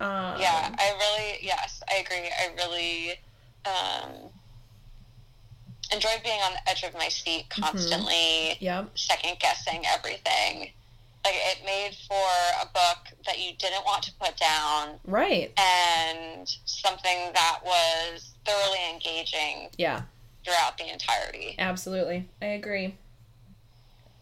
[0.00, 3.10] Um, yeah i really yes i agree i really
[3.64, 4.30] um
[5.92, 7.62] enjoyed being on the edge of my seat Mm-hmm.
[7.62, 8.98] constantly Yep.
[8.98, 10.72] second guessing everything
[11.24, 12.28] like it made for
[12.62, 15.52] a book that you didn't want to put down Right.
[15.56, 20.02] and something that was thoroughly engaging Yeah.
[20.44, 22.28] throughout the entirety Absolutely.
[22.40, 22.96] I agree.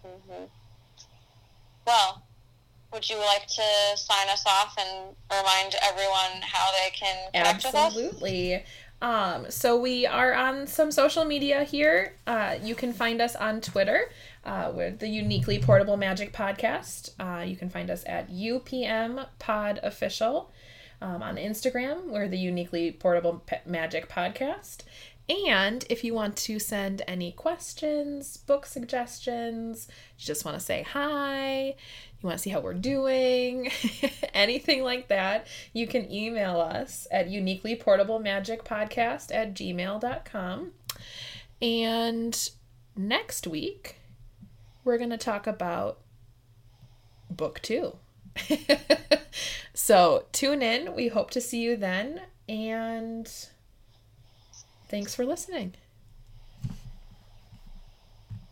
[0.05, 0.45] hmm
[1.87, 2.23] well
[2.93, 3.63] would you like to
[3.97, 8.65] sign us off and remind everyone how they can connect with us Absolutely.
[9.03, 12.17] Um, so we are on some social media here.
[12.27, 14.11] Uh, you can find us on Twitter.
[14.45, 17.13] Uh, we're the Uniquely Portable Magic Podcast.
[17.19, 20.51] Uh, you can find us at UPM Pod Official.
[21.03, 24.83] Um, on Instagram, we're the Uniquely Portable Magic Podcast.
[25.49, 30.83] And if you want to send any questions, book suggestions, you just want to say
[30.83, 33.71] hi, you want to see how we're doing,
[34.35, 40.73] anything like that, you can email us at uniquelyportablemagicpodcast at gmail.com.
[41.63, 42.51] And
[42.97, 43.97] next week,
[44.85, 46.01] we're going to talk about
[47.31, 47.97] book two.
[49.75, 50.95] so tune in.
[50.95, 52.23] We hope to see you then.
[52.49, 53.31] And
[54.89, 55.75] thanks for listening.